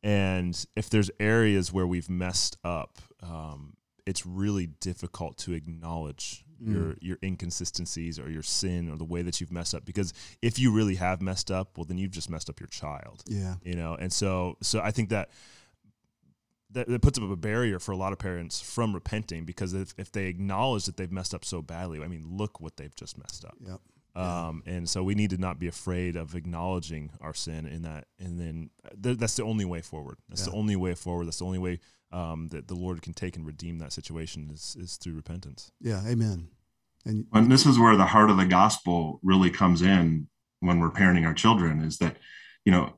And 0.01 0.65
if 0.75 0.89
there's 0.89 1.09
areas 1.19 1.71
where 1.71 1.87
we've 1.87 2.09
messed 2.09 2.57
up, 2.63 2.99
um, 3.21 3.77
it's 4.05 4.25
really 4.25 4.67
difficult 4.67 5.37
to 5.37 5.53
acknowledge 5.53 6.43
mm. 6.61 6.73
your 6.73 6.95
your 6.99 7.17
inconsistencies 7.23 8.19
or 8.19 8.29
your 8.29 8.43
sin 8.43 8.89
or 8.89 8.97
the 8.97 9.05
way 9.05 9.21
that 9.21 9.39
you've 9.39 9.51
messed 9.51 9.73
up 9.73 9.85
because 9.85 10.13
if 10.41 10.59
you 10.59 10.71
really 10.73 10.95
have 10.95 11.21
messed 11.21 11.51
up 11.51 11.77
well 11.77 11.85
then 11.85 11.97
you've 11.97 12.11
just 12.11 12.29
messed 12.29 12.49
up 12.49 12.59
your 12.59 12.67
child 12.67 13.23
yeah 13.27 13.55
you 13.63 13.75
know 13.75 13.95
and 13.95 14.11
so 14.11 14.57
so 14.61 14.81
i 14.81 14.91
think 14.91 15.09
that 15.09 15.29
that, 16.73 16.87
that 16.87 17.01
puts 17.01 17.17
up 17.17 17.29
a 17.29 17.35
barrier 17.35 17.79
for 17.79 17.91
a 17.91 17.97
lot 17.97 18.13
of 18.13 18.19
parents 18.19 18.59
from 18.61 18.93
repenting 18.93 19.45
because 19.45 19.73
if, 19.73 19.93
if 19.97 20.11
they 20.11 20.25
acknowledge 20.27 20.85
that 20.85 20.97
they've 20.97 21.11
messed 21.11 21.33
up 21.33 21.43
so 21.45 21.61
badly 21.61 22.01
i 22.03 22.07
mean 22.07 22.25
look 22.29 22.59
what 22.59 22.77
they've 22.77 22.95
just 22.95 23.17
messed 23.17 23.45
up 23.45 23.55
yep 23.59 23.79
Um, 24.15 24.61
and 24.67 24.87
so 24.87 25.03
we 25.03 25.15
need 25.15 25.31
to 25.31 25.37
not 25.37 25.57
be 25.57 25.67
afraid 25.67 26.15
of 26.15 26.35
acknowledging 26.35 27.09
our 27.19 27.33
sin 27.33 27.65
in 27.65 27.81
that, 27.81 28.05
and 28.19 28.39
then 28.39 28.69
th- 29.01 29.17
that's 29.17 29.35
the 29.37 29.43
only 29.43 29.65
way 29.65 29.81
forward. 29.81 30.17
That's 30.29 30.41
Yeah. 30.45 30.51
the 30.51 30.57
only 30.57 30.75
way 30.75 30.93
forward. 30.93 31.25
That's 31.25 31.39
the 31.39 31.45
only 31.45 31.57
way 31.57 31.79
um, 32.11 32.49
that 32.49 32.67
the 32.67 32.75
Lord 32.75 33.01
can 33.01 33.13
take 33.13 33.35
and 33.37 33.43
redeem 33.43 33.79
that 33.79 33.91
situation 33.91 34.51
is, 34.53 34.75
is 34.79 34.97
through 34.97 35.15
repentance. 35.15 35.71
Yeah, 35.81 36.03
amen. 36.07 36.49
And 37.05 37.25
And 37.33 37.51
this 37.51 37.65
is 37.65 37.79
where 37.79 37.97
the 37.97 38.05
heart 38.05 38.29
of 38.29 38.37
the 38.37 38.45
gospel 38.45 39.19
really 39.23 39.49
comes 39.49 39.81
in 39.81 40.27
when 40.59 40.79
we're 40.79 40.91
parenting 40.91 41.25
our 41.25 41.33
children 41.33 41.81
is 41.81 41.97
that, 41.97 42.17
you 42.65 42.71
know, 42.71 42.93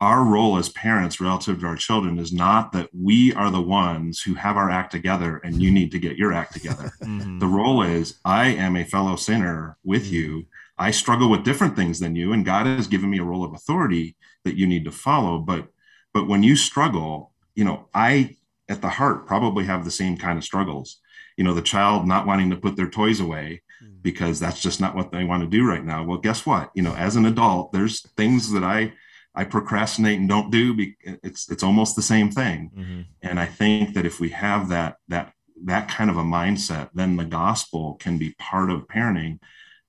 our 0.00 0.24
role 0.24 0.58
as 0.58 0.68
parents 0.70 1.20
relative 1.20 1.60
to 1.60 1.66
our 1.66 1.76
children 1.76 2.18
is 2.18 2.32
not 2.32 2.72
that 2.72 2.90
we 2.92 3.32
are 3.34 3.50
the 3.50 3.60
ones 3.62 4.20
who 4.20 4.34
have 4.34 4.56
our 4.56 4.68
act 4.70 4.90
together 4.92 5.38
and 5.44 5.62
you 5.62 5.70
need 5.70 5.90
to 5.92 5.98
get 5.98 6.16
your 6.16 6.32
act 6.32 6.52
together. 6.52 6.92
Mhm. 7.02 7.40
the 7.40 7.46
role 7.46 7.82
is 7.82 8.18
I 8.24 8.48
am 8.48 8.76
a 8.76 8.84
fellow 8.84 9.16
sinner 9.16 9.76
with 9.84 10.10
you. 10.10 10.46
I 10.76 10.90
struggle 10.90 11.30
with 11.30 11.44
different 11.44 11.76
things 11.76 12.00
than 12.00 12.16
you, 12.16 12.32
and 12.32 12.44
God 12.44 12.66
has 12.66 12.88
given 12.88 13.08
me 13.10 13.18
a 13.18 13.24
role 13.24 13.44
of 13.44 13.54
authority 13.54 14.16
that 14.44 14.56
you 14.56 14.66
need 14.66 14.84
to 14.84 14.90
follow. 14.90 15.38
But 15.38 15.68
but 16.12 16.28
when 16.28 16.42
you 16.42 16.54
struggle, 16.56 17.32
you 17.54 17.64
know, 17.64 17.88
I 17.94 18.36
at 18.68 18.80
the 18.82 18.88
heart 18.88 19.26
probably 19.26 19.64
have 19.64 19.84
the 19.84 19.90
same 19.90 20.16
kind 20.16 20.36
of 20.38 20.44
struggles. 20.44 21.00
You 21.36 21.44
know, 21.44 21.54
the 21.54 21.62
child 21.62 22.06
not 22.06 22.26
wanting 22.26 22.50
to 22.50 22.56
put 22.56 22.76
their 22.76 22.88
toys 22.90 23.20
away 23.20 23.62
because 24.02 24.38
that's 24.40 24.60
just 24.62 24.80
not 24.80 24.94
what 24.94 25.12
they 25.12 25.24
want 25.24 25.42
to 25.42 25.48
do 25.48 25.66
right 25.66 25.84
now. 25.84 26.02
Well, 26.04 26.18
guess 26.18 26.44
what? 26.46 26.70
You 26.74 26.82
know, 26.82 26.94
as 26.94 27.16
an 27.16 27.26
adult, 27.26 27.72
there's 27.72 28.00
things 28.16 28.50
that 28.52 28.64
I 28.64 28.92
I 29.34 29.44
procrastinate 29.44 30.20
and 30.20 30.28
don't 30.28 30.50
do. 30.50 30.76
It's 31.02 31.50
it's 31.50 31.62
almost 31.62 31.96
the 31.96 32.02
same 32.02 32.30
thing. 32.30 32.70
Mhm. 32.76 33.06
And 33.22 33.40
I 33.40 33.46
think 33.46 33.94
that 33.94 34.06
if 34.06 34.20
we 34.20 34.30
have 34.30 34.68
that 34.68 34.96
that 35.08 35.32
that 35.64 35.88
kind 35.88 36.10
of 36.10 36.16
a 36.16 36.22
mindset, 36.22 36.90
then 36.94 37.16
the 37.16 37.24
gospel 37.24 37.94
can 37.94 38.18
be 38.18 38.34
part 38.38 38.70
of 38.70 38.86
parenting. 38.86 39.40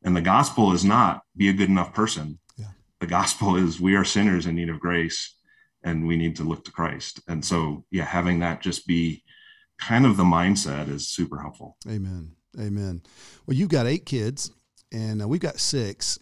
And 0.04 0.16
the 0.16 0.22
gospel 0.22 0.72
is 0.74 0.86
not 0.86 1.22
be 1.36 1.50
a 1.50 1.54
good 1.54 1.70
enough 1.70 1.94
person. 1.94 2.40
Yeah. 2.58 2.68
The 3.00 3.08
gospel 3.08 3.56
is 3.56 3.80
we 3.80 3.96
are 3.96 4.06
sinners 4.06 4.46
in 4.46 4.56
need 4.56 4.70
of 4.70 4.80
grace 4.80 5.36
and 5.84 6.08
we 6.08 6.16
need 6.16 6.36
to 6.38 6.44
look 6.44 6.64
to 6.66 6.72
Christ. 6.72 7.22
And 7.28 7.44
so, 7.44 7.86
yeah, 7.92 8.06
having 8.06 8.40
that 8.40 8.62
just 8.62 8.88
be 8.88 9.24
kind 9.80 10.06
of 10.06 10.18
the 10.18 10.24
mindset 10.24 10.90
is 10.90 11.08
super 11.08 11.40
helpful. 11.40 11.78
Amen. 11.88 12.32
Amen. 12.60 13.02
Well, 13.46 13.58
you've 13.58 13.70
got 13.70 13.86
eight 13.86 14.06
kids, 14.06 14.52
and 14.92 15.22
uh, 15.22 15.28
we've 15.28 15.42
got 15.42 15.60
six. 15.60 16.18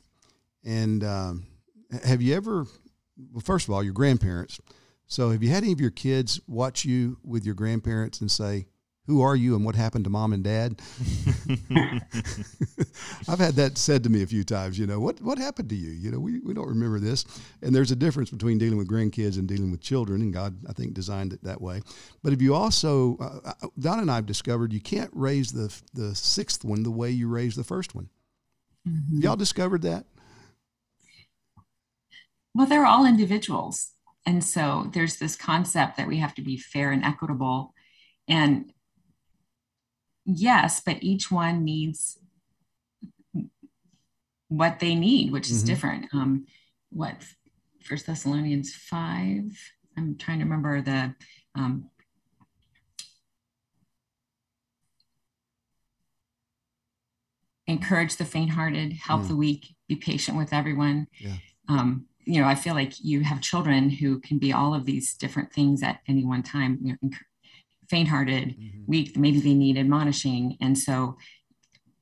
And 0.66 1.04
um, 1.04 1.46
have 2.04 2.22
you 2.22 2.34
ever, 2.36 2.66
well, 3.32 3.41
first 3.41 3.67
of 3.67 3.73
all, 3.73 3.84
your 3.84 3.93
grandparents. 3.93 4.60
So 5.08 5.32
have 5.32 5.43
you 5.43 5.49
had 5.49 5.63
any 5.63 5.73
of 5.73 5.82
your 5.82 5.91
kids 5.91 6.39
watch 6.47 6.86
you 6.86 7.17
with 7.23 7.45
your 7.45 7.56
grandparents 7.56 8.21
and 8.21 8.32
say, 8.32 8.67
who 9.06 9.21
are 9.21 9.36
you 9.36 9.54
and 9.56 9.65
what 9.65 9.76
happened 9.76 10.06
to 10.06 10.10
mom 10.10 10.32
and 10.32 10.43
dad? 10.45 10.82
I've 13.28 13.39
had 13.39 13.56
that 13.56 13.78
said 13.78 14.04
to 14.04 14.10
me 14.10 14.23
a 14.23 14.28
few 14.28 14.45
times, 14.45 14.80
you 14.80 14.88
know, 14.88 14.99
what, 14.99 15.21
what 15.21 15.38
happened 15.38 15.69
to 15.69 15.76
you? 15.76 15.91
You 15.91 16.12
know, 16.12 16.19
we, 16.19 16.39
we 16.39 16.54
don't 16.54 16.69
remember 16.69 16.99
this. 16.99 17.26
And 17.62 17.76
there's 17.76 17.91
a 17.91 17.97
difference 17.97 18.30
between 18.30 18.58
dealing 18.58 18.78
with 18.78 18.88
grandkids 18.88 19.38
and 19.38 19.45
dealing 19.47 19.71
with 19.71 19.82
children. 19.82 20.21
And 20.21 20.34
God, 20.34 20.56
I 20.69 20.73
think, 20.73 20.93
designed 20.93 21.34
it 21.34 21.43
that 21.43 21.62
way. 21.62 21.82
But 22.23 22.32
if 22.32 22.41
you 22.41 22.56
also, 22.56 23.17
uh, 23.19 23.52
uh, 23.62 23.67
Donna 23.78 24.04
and 24.04 24.12
I 24.12 24.15
have 24.15 24.26
discovered 24.26 24.71
you 24.71 24.82
can't 24.82 25.12
raise 25.13 25.52
the, 25.52 25.73
the 25.93 26.15
sixth 26.15 26.63
one 26.63 26.84
the 26.84 26.91
way 26.91 27.12
you 27.12 27.28
raised 27.28 27.58
the 27.58 27.65
first 27.65 27.93
one. 27.93 28.10
Mhm. 28.88 29.21
Y'all 29.23 29.36
discovered 29.36 29.82
that? 29.84 30.06
Well, 32.54 32.68
they're 32.68 32.86
all 32.86 33.06
individuals. 33.06 33.92
And 34.26 34.44
so 34.44 34.89
there's 34.94 35.18
this 35.18 35.36
concept 35.36 35.98
that 35.98 36.08
we 36.08 36.18
have 36.18 36.34
to 36.36 36.42
be 36.42 36.58
fair 36.58 36.92
and 36.92 37.04
equitable. 37.04 37.74
And 38.28 38.72
yes, 40.26 40.82
but 40.86 41.04
each 41.04 41.30
one 41.32 41.63
needs 41.63 42.18
what 44.48 44.80
they 44.80 44.96
need, 44.96 45.32
which 45.32 45.50
is 45.50 45.63
Mhm. 45.63 45.68
different. 45.68 46.13
Um, 46.13 46.46
what 46.89 47.26
First 47.82 48.06
Thessalonians 48.06 48.74
five? 48.74 49.60
I'm 49.98 50.16
trying 50.18 50.39
to 50.39 50.46
remember 50.46 50.82
the 50.82 51.16
um, 51.56 51.89
encourage 57.68 58.16
the 58.18 58.26
faint-hearted, 58.26 58.94
help 58.94 59.22
Mm. 59.24 59.28
the 59.30 59.36
weak, 59.36 59.76
be 59.88 59.96
patient 59.96 60.38
with 60.38 60.52
everyone. 60.54 61.08
Yeah. 61.20 61.38
Um, 61.68 62.08
you 62.26 62.42
know, 62.42 62.48
I 62.48 62.56
feel 62.56 62.74
like 62.74 62.94
you 63.04 63.22
have 63.22 63.42
children 63.42 63.90
who 63.90 64.20
can 64.20 64.38
be 64.38 64.54
all 64.54 64.74
of 64.74 64.86
these 64.86 65.14
different 65.16 65.52
things 65.52 65.84
at 65.84 66.00
any 66.08 66.26
one 66.26 66.44
time. 66.44 66.80
You 66.82 66.92
know, 66.94 67.10
enc- 67.10 67.18
faint-hearted, 67.90 68.50
mm-hmm. 68.50 68.82
weak, 68.88 69.18
maybe 69.18 69.40
they 69.40 69.54
need 69.54 69.78
admonishing, 69.78 70.58
and 70.62 70.78
so 70.78 71.18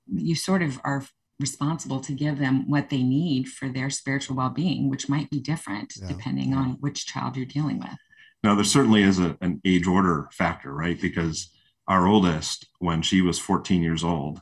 you 0.08 0.36
sort 0.36 0.62
of 0.62 0.80
are 0.84 1.04
responsible 1.40 2.00
to 2.00 2.14
give 2.14 2.38
them 2.38 2.70
what 2.70 2.90
they 2.90 3.02
need 3.02 3.50
for 3.50 3.68
their 3.68 3.90
spiritual 3.90 4.36
well-being, 4.36 4.90
which 4.90 5.10
might 5.10 5.30
be 5.30 5.40
different 5.40 5.94
Yeah. 5.98 6.08
depending 6.08 6.54
on 6.54 6.78
which 6.80 7.08
child 7.08 7.36
you're 7.36 7.46
dealing 7.46 7.80
with. 7.80 7.98
Now, 8.44 8.56
there 8.56 8.64
certainly 8.64 9.04
is 9.04 9.20
a, 9.20 9.38
an 9.42 9.60
age 9.66 9.88
order 9.88 10.30
factor, 10.32 10.74
right? 10.74 11.00
Because 11.00 11.52
our 11.88 12.08
oldest, 12.08 12.68
when 12.80 13.02
she 13.02 13.22
was 13.22 13.40
14 13.40 13.84
years 13.84 14.04
old, 14.04 14.42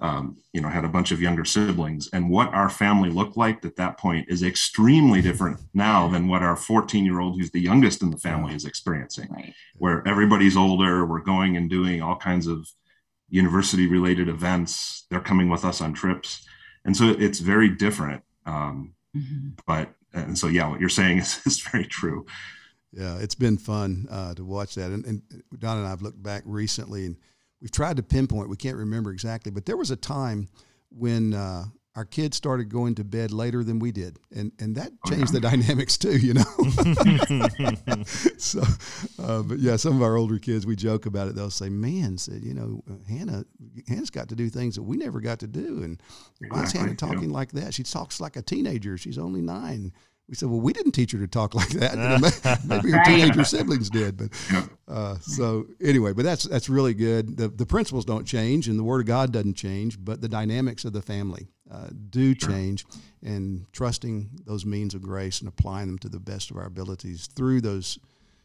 um, 0.00 0.36
you 0.52 0.60
know, 0.60 0.68
had 0.68 0.84
a 0.84 0.88
bunch 0.88 1.10
of 1.10 1.20
younger 1.20 1.44
siblings, 1.44 2.08
and 2.12 2.30
what 2.30 2.48
our 2.54 2.68
family 2.70 3.10
looked 3.10 3.36
like 3.36 3.64
at 3.64 3.76
that 3.76 3.98
point 3.98 4.26
is 4.28 4.42
extremely 4.42 5.20
different 5.20 5.58
now 5.74 6.06
than 6.08 6.28
what 6.28 6.42
our 6.42 6.54
14 6.56 7.04
year 7.04 7.18
old, 7.20 7.36
who's 7.38 7.50
the 7.50 7.60
youngest 7.60 8.02
in 8.02 8.10
the 8.10 8.16
family, 8.18 8.54
is 8.54 8.64
experiencing. 8.64 9.28
Right. 9.30 9.54
Where 9.76 10.06
everybody's 10.06 10.56
older, 10.56 11.04
we're 11.04 11.20
going 11.20 11.56
and 11.56 11.68
doing 11.68 12.00
all 12.02 12.16
kinds 12.16 12.46
of 12.46 12.68
university 13.28 13.86
related 13.86 14.28
events. 14.28 15.06
They're 15.10 15.20
coming 15.20 15.48
with 15.50 15.64
us 15.64 15.80
on 15.80 15.94
trips, 15.94 16.46
and 16.84 16.96
so 16.96 17.08
it's 17.10 17.40
very 17.40 17.68
different. 17.70 18.22
Um, 18.46 18.94
Mhm. 19.16 19.58
but 19.66 19.94
and 20.14 20.38
so, 20.38 20.46
yeah, 20.48 20.68
what 20.68 20.80
you're 20.80 20.88
saying 20.88 21.18
is, 21.18 21.40
is 21.46 21.60
very 21.60 21.84
true. 21.86 22.24
Yeah, 22.92 23.18
it's 23.18 23.34
been 23.34 23.58
fun 23.58 24.06
uh, 24.10 24.32
to 24.34 24.44
watch 24.44 24.74
that. 24.76 24.90
And, 24.90 25.04
and 25.04 25.22
Donna 25.58 25.80
and 25.80 25.86
I 25.86 25.90
have 25.90 26.00
looked 26.02 26.22
back 26.22 26.42
recently, 26.46 27.04
and 27.04 27.16
we've 27.60 27.70
tried 27.70 27.96
to 27.96 28.02
pinpoint. 28.02 28.48
We 28.48 28.56
can't 28.56 28.76
remember 28.76 29.10
exactly, 29.10 29.50
but 29.52 29.66
there 29.66 29.76
was 29.76 29.90
a 29.90 29.96
time 29.96 30.48
when 30.90 31.34
uh, 31.34 31.64
our 31.96 32.04
kids 32.04 32.36
started 32.36 32.68
going 32.68 32.94
to 32.96 33.04
bed 33.04 33.32
later 33.32 33.64
than 33.64 33.78
we 33.78 33.92
did, 33.92 34.18
and 34.34 34.52
and 34.58 34.76
that 34.76 34.92
Oh, 35.06 35.10
changed 35.10 35.32
the 35.32 35.40
dynamics 35.40 35.98
too. 35.98 36.16
You 36.16 36.34
know. 36.34 36.44
so, 38.38 38.62
uh, 39.18 39.42
but 39.42 39.58
yeah, 39.58 39.76
some 39.76 39.96
of 39.96 40.02
our 40.02 40.16
older 40.16 40.38
kids, 40.38 40.66
we 40.66 40.76
joke 40.76 41.06
about 41.06 41.28
it. 41.28 41.34
They'll 41.34 41.50
say, 41.50 41.68
"Man, 41.68 42.18
said 42.18 42.44
you 42.44 42.54
know, 42.54 42.82
Hannah, 43.08 43.44
Hannah's 43.88 44.10
got 44.10 44.28
to 44.28 44.36
do 44.36 44.48
things 44.48 44.76
that 44.76 44.82
we 44.82 44.96
never 44.96 45.20
got 45.20 45.40
to 45.40 45.46
do, 45.46 45.82
and 45.82 46.00
why 46.48 46.62
is 46.62 46.72
Hannah 46.72 46.92
Exactly, 46.92 47.08
yeah. 47.08 47.14
talking 47.14 47.30
like 47.30 47.52
that? 47.52 47.74
She 47.74 47.82
talks 47.82 48.20
like 48.20 48.36
a 48.36 48.42
teenager. 48.42 48.96
She's 48.96 49.18
only 49.18 49.40
nine. 49.42 49.92
We 50.28 50.34
said, 50.34 50.50
well, 50.50 50.60
we 50.60 50.74
didn't 50.74 50.92
teach 50.92 51.12
her 51.12 51.18
to 51.18 51.26
talk 51.26 51.54
like 51.60 51.70
that. 51.70 51.94
You 51.94 52.00
know, 52.68 52.76
maybe 52.76 52.90
her 52.90 53.02
teenager 53.04 53.44
siblings 53.44 53.88
did, 53.88 54.16
but 54.16 54.28
uh, 54.86 55.16
so 55.20 55.66
anyway, 55.80 56.12
but 56.12 56.24
that's 56.24 56.44
that's 56.44 56.68
really 56.68 56.94
good. 56.94 57.36
The 57.36 57.48
the 57.48 57.64
principles 57.66 58.04
don't 58.04 58.26
change, 58.26 58.68
and 58.68 58.78
the 58.78 58.84
Word 58.84 59.00
of 59.00 59.06
God 59.06 59.32
doesn't 59.32 59.54
change, 59.54 59.98
but 60.02 60.20
the 60.20 60.28
dynamics 60.28 60.84
of 60.84 60.92
the 60.92 61.02
family 61.02 61.48
uh, 61.70 61.88
do 62.10 62.34
Sure. 62.34 62.50
change. 62.50 62.84
And 63.22 63.66
trusting 63.72 64.42
those 64.46 64.64
means 64.64 64.94
of 64.94 65.02
grace 65.02 65.40
and 65.40 65.48
applying 65.48 65.88
them 65.88 65.98
to 66.00 66.08
the 66.08 66.20
best 66.20 66.50
of 66.52 66.56
our 66.56 66.66
abilities 66.66 67.26
through 67.34 67.62
those 67.62 67.98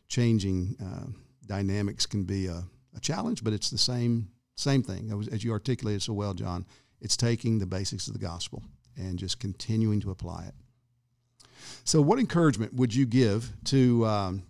changing 0.07 0.75
uh, 0.83 1.07
dynamics 1.45 2.05
can 2.05 2.23
be 2.23 2.47
a, 2.47 2.63
a 2.95 2.99
challenge, 3.01 3.43
but 3.43 3.53
it's 3.53 3.69
the 3.69 3.77
same 3.77 4.29
same 4.55 4.83
thing 4.83 5.11
as 5.31 5.43
you 5.43 5.51
articulated 5.51 6.01
so 6.01 6.13
well, 6.13 6.33
John. 6.33 6.65
It's 7.01 7.17
taking 7.17 7.59
the 7.59 7.65
basics 7.65 8.07
of 8.07 8.13
the 8.13 8.19
gospel 8.19 8.63
and 8.95 9.19
just 9.19 9.39
continuing 9.39 9.99
to 10.01 10.11
apply 10.11 10.45
it. 10.45 10.53
So, 11.85 12.01
what 12.01 12.19
encouragement 12.19 12.73
would 12.73 12.95
you 12.95 13.05
give 13.05 13.51
to 13.65 14.05
um, 14.05 14.43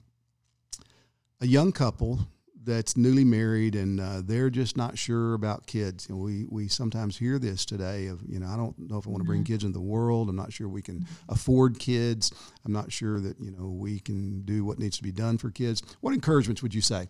a 1.42 1.48
young 1.48 1.72
couple 1.72 2.28
that's 2.66 2.96
newly 2.96 3.26
married 3.26 3.76
and 3.76 4.00
uh, 4.00 4.22
they're 4.24 4.52
just 4.52 4.78
not 4.78 4.98
sure 4.98 5.34
about 5.34 5.66
kids? 5.66 6.08
You 6.08 6.16
know, 6.16 6.22
we 6.22 6.46
we 6.48 6.68
sometimes 6.68 7.18
hear 7.18 7.40
this 7.40 7.66
today 7.66 8.08
of 8.08 8.22
you 8.28 8.40
know 8.40 8.48
I 8.48 8.56
don't 8.56 8.78
know 8.78 8.98
if 9.00 9.08
I 9.08 9.10
want 9.10 9.24
to 9.24 9.28
bring 9.28 9.44
kids 9.44 9.64
into 9.64 9.74
the 9.74 9.84
world. 9.84 10.30
I'm 10.30 10.36
not 10.36 10.54
sure 10.54 10.68
we 10.68 10.84
can 10.84 11.08
afford 11.28 11.80
kids. 11.80 12.32
I'm 12.66 12.72
not 12.72 12.92
sure 12.92 13.20
that 13.20 13.40
you 13.40 13.52
know 13.52 13.68
we 13.68 14.00
can 14.00 14.42
do 14.42 14.64
what 14.64 14.78
needs 14.78 14.98
to 14.98 15.04
be 15.04 15.12
done 15.12 15.40
for 15.40 15.50
kids. 15.50 15.82
What 16.02 16.14
encouragements 16.14 16.62
would 16.62 16.76
you 16.76 16.82
say 16.82 17.08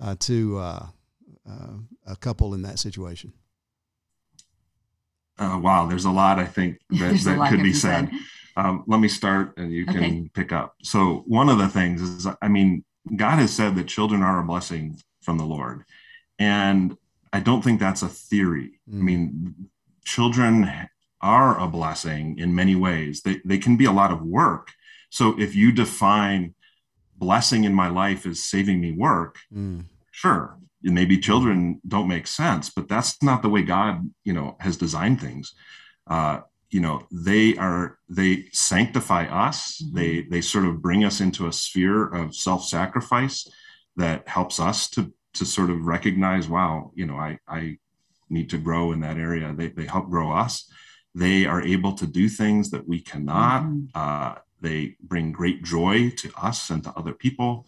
uh, 0.00 0.16
to 0.20 0.58
uh, 0.58 0.86
uh, 1.48 1.72
a 2.06 2.16
couple 2.16 2.54
in 2.54 2.62
that 2.62 2.78
situation? 2.78 3.34
Uh, 5.38 5.60
wow, 5.62 5.84
there's 5.84 6.06
a 6.06 6.10
lot 6.10 6.38
I 6.38 6.46
think 6.46 6.78
that, 6.88 7.14
that 7.24 7.50
could 7.50 7.58
be 7.58 7.64
be 7.64 7.72
said. 7.74 8.10
Said. 8.56 8.64
Um, 8.64 8.84
let 8.86 9.00
me 9.00 9.08
start 9.08 9.54
and 9.56 9.72
you 9.72 9.86
can 9.86 9.96
Okay. 9.96 10.30
pick 10.34 10.52
up. 10.52 10.74
So, 10.82 11.24
one 11.26 11.48
of 11.48 11.58
the 11.58 11.68
things 11.68 12.00
is, 12.02 12.26
I 12.40 12.48
mean, 12.48 12.84
God 13.14 13.38
has 13.38 13.52
said 13.52 13.76
that 13.76 13.86
children 13.86 14.22
are 14.22 14.40
a 14.40 14.44
blessing 14.44 14.98
from 15.22 15.38
the 15.38 15.44
Lord. 15.44 15.84
And 16.38 16.96
I 17.32 17.40
don't 17.40 17.62
think 17.62 17.80
that's 17.80 18.02
a 18.02 18.08
theory. 18.08 18.80
I 18.88 18.94
Mm. 18.96 19.02
mean, 19.02 19.54
children 20.04 20.88
are 21.20 21.58
a 21.60 21.66
blessing 21.68 22.38
in 22.38 22.54
many 22.54 22.74
ways. 22.74 23.22
They, 23.22 23.40
they 23.44 23.58
can 23.58 23.76
be 23.76 23.84
a 23.86 23.92
lot 23.92 24.12
of 24.12 24.22
work. 24.22 24.72
So, 25.10 25.38
if 25.38 25.54
you 25.54 25.72
define 25.72 26.54
blessing 27.16 27.64
in 27.64 27.74
my 27.74 27.88
life 27.88 28.26
as 28.26 28.44
saving 28.44 28.80
me 28.80 28.92
work, 28.92 29.38
Mm, 29.54 29.84
sure 30.10 30.58
maybe 30.82 31.18
children 31.18 31.80
don't 31.88 32.06
make 32.06 32.26
sense 32.26 32.70
but 32.70 32.86
that's 32.86 33.20
not 33.22 33.42
the 33.42 33.48
way 33.48 33.62
god 33.62 34.08
you 34.24 34.32
know 34.32 34.56
has 34.60 34.76
designed 34.76 35.20
things 35.20 35.52
uh, 36.08 36.40
you 36.76 36.82
know 36.84 36.96
they 37.10 37.56
are 37.56 37.98
they 38.18 38.32
sanctify 38.52 39.24
us. 39.46 39.58
Mm-hmm. 39.80 39.96
they 39.98 40.12
they 40.32 40.42
sort 40.42 40.66
of 40.66 40.82
bring 40.86 41.04
us 41.04 41.20
into 41.26 41.46
a 41.46 41.52
sphere 41.64 42.00
of 42.20 42.34
self-sacrifice 42.34 43.38
that 44.02 44.28
helps 44.28 44.60
us 44.60 44.78
to 44.90 45.00
to 45.38 45.44
sort 45.56 45.70
of 45.70 45.86
recognize 45.94 46.44
wow 46.56 46.90
you 46.98 47.06
know 47.06 47.16
i 47.28 47.30
i 47.48 47.78
need 48.28 48.50
to 48.50 48.58
grow 48.58 48.92
in 48.92 49.00
that 49.00 49.18
area. 49.28 49.54
They, 49.56 49.68
they 49.68 49.86
help 49.86 50.10
grow 50.10 50.32
us. 50.32 50.68
They 51.14 51.46
are 51.46 51.62
able 51.62 51.92
to 51.94 52.06
do 52.06 52.28
things 52.28 52.70
that 52.72 52.86
we 52.86 53.00
cannot. 53.00 53.62
Mm-hmm. 53.62 53.86
uh, 53.94 54.34
they 54.60 54.96
bring 55.12 55.32
great 55.32 55.62
joy 55.62 56.10
to 56.22 56.28
us 56.48 56.70
and 56.70 56.82
to 56.84 56.92
other 57.00 57.14
people. 57.24 57.66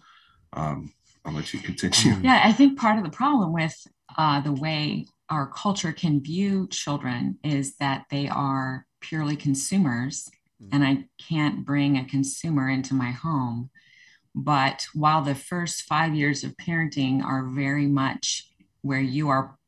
Um, 0.53 0.93
i'll 1.25 1.35
let 1.35 1.53
you 1.53 1.61
continue. 1.61 2.15
Yeah 2.29 2.41
i 2.51 2.53
think 2.59 2.79
part 2.79 2.99
of 2.99 3.05
the 3.05 3.17
problem 3.23 3.51
with 3.53 3.77
uh, 4.23 4.41
the 4.49 4.57
way 4.65 5.07
our 5.35 5.47
culture 5.47 5.93
can 5.93 6.23
view 6.33 6.67
children 6.83 7.39
is 7.45 7.77
that 7.77 8.01
they 8.11 8.27
are 8.29 8.87
purely 9.01 9.37
consumers 9.37 10.31
mm-hmm. 10.63 10.75
and 10.75 10.85
I 10.85 11.05
can't 11.23 11.65
bring 11.65 11.97
a 11.97 12.05
consumer 12.05 12.69
into 12.69 12.95
my 12.95 13.11
home. 13.11 13.71
But 14.35 14.87
while 14.95 15.23
the 15.23 15.35
first 15.35 15.83
five 15.83 16.15
years 16.15 16.45
of 16.45 16.57
parenting 16.57 17.25
are 17.25 17.45
very 17.45 17.87
much 17.87 18.49
where 18.83 19.01
you 19.01 19.29
are 19.29 19.59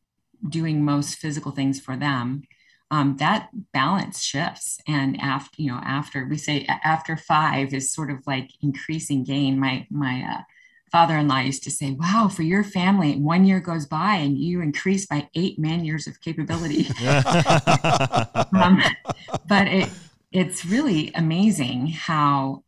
doing 0.48 0.84
most 0.84 1.16
physical 1.16 1.52
things 1.52 1.80
for 1.80 1.96
them, 1.96 2.42
um, 2.90 3.16
that 3.18 3.50
balance 3.72 4.22
shifts. 4.22 4.78
And 4.86 5.20
after, 5.20 5.62
you 5.62 5.70
know, 5.70 5.80
after 5.82 6.26
we 6.26 6.36
say 6.36 6.66
after 6.84 7.16
five 7.16 7.72
is 7.72 7.92
sort 7.92 8.10
of 8.10 8.26
like 8.26 8.50
increasing 8.62 9.24
gain. 9.24 9.58
My 9.58 9.86
my 9.90 10.22
uh, 10.22 10.42
father-in-law 10.92 11.40
used 11.40 11.62
to 11.64 11.70
say, 11.70 11.92
"Wow, 11.92 12.28
for 12.28 12.42
your 12.42 12.64
family, 12.64 13.16
one 13.16 13.44
year 13.44 13.60
goes 13.60 13.86
by 13.86 14.16
and 14.16 14.36
you 14.38 14.60
increase 14.60 15.06
by 15.06 15.28
eight 15.34 15.58
man 15.58 15.84
years 15.84 16.06
of 16.06 16.20
capability." 16.20 16.86
um, 18.52 18.82
but 19.48 19.68
it 19.68 19.90
it's 20.32 20.64
really 20.64 21.10
amazing 21.14 21.88
how 21.88 22.64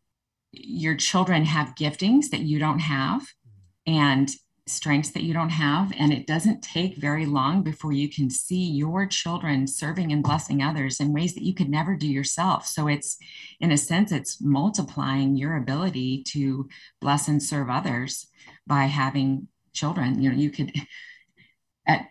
your 0.52 0.96
children 0.96 1.44
have 1.44 1.74
giftings 1.74 2.30
that 2.30 2.40
you 2.40 2.58
don't 2.58 2.80
have, 2.80 3.26
and 3.87 4.30
strengths 4.72 5.11
that 5.11 5.22
you 5.22 5.32
don't 5.32 5.50
have. 5.50 5.92
And 5.98 6.12
it 6.12 6.26
doesn't 6.26 6.62
take 6.62 6.96
very 6.96 7.26
long 7.26 7.62
before 7.62 7.92
you 7.92 8.08
can 8.08 8.30
see 8.30 8.62
your 8.62 9.06
children 9.06 9.66
serving 9.66 10.12
and 10.12 10.22
blessing 10.22 10.62
others 10.62 11.00
in 11.00 11.12
ways 11.12 11.35
that 11.35 11.44
you 11.44 11.54
could 11.54 11.68
never 11.68 11.94
do 11.94 12.06
yourself. 12.06 12.66
So 12.66 12.88
it's, 12.88 13.18
in 13.61 13.70
a 13.72 13.76
sense, 13.76 14.12
it's 14.12 14.40
multiplying 14.40 15.37
your 15.37 15.56
ability 15.56 16.24
to 16.28 16.68
bless 17.00 17.28
and 17.28 17.42
serve 17.42 17.70
others 17.70 18.26
by 18.66 18.85
having 18.85 19.48
children. 19.72 20.20
You 20.20 20.30
know, 20.30 20.37
you 20.37 20.50
could, 20.50 20.72
at, 21.87 22.06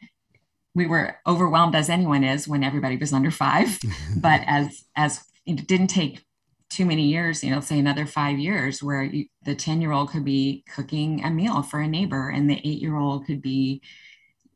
we 0.74 0.88
were 0.88 1.18
overwhelmed 1.28 1.76
as 1.76 1.90
anyone 1.90 2.24
is 2.24 2.48
when 2.48 2.64
everybody 2.64 2.98
was 2.98 3.14
under 3.14 3.32
five, 3.32 3.78
but 4.18 4.42
as, 4.46 4.84
as 4.96 5.24
it 5.46 5.68
didn't 5.68 5.88
take 5.88 6.24
too 6.72 6.86
many 6.86 7.04
years, 7.04 7.44
you 7.44 7.52
know, 7.52 7.60
say 7.60 7.78
another 7.78 8.06
five 8.06 8.40
years, 8.40 8.82
where 8.82 9.04
you, 9.04 9.26
the 9.44 9.54
10 9.54 9.82
year 9.82 9.92
old 9.92 10.10
could 10.10 10.24
be 10.24 10.64
cooking 10.74 11.24
a 11.24 11.30
meal 11.30 11.62
for 11.62 11.82
a 11.82 11.88
neighbor 11.88 12.30
and 12.30 12.50
the 12.50 12.60
eight 12.64 12.82
year 12.82 12.96
old 12.96 13.26
could 13.26 13.42
be, 13.42 13.82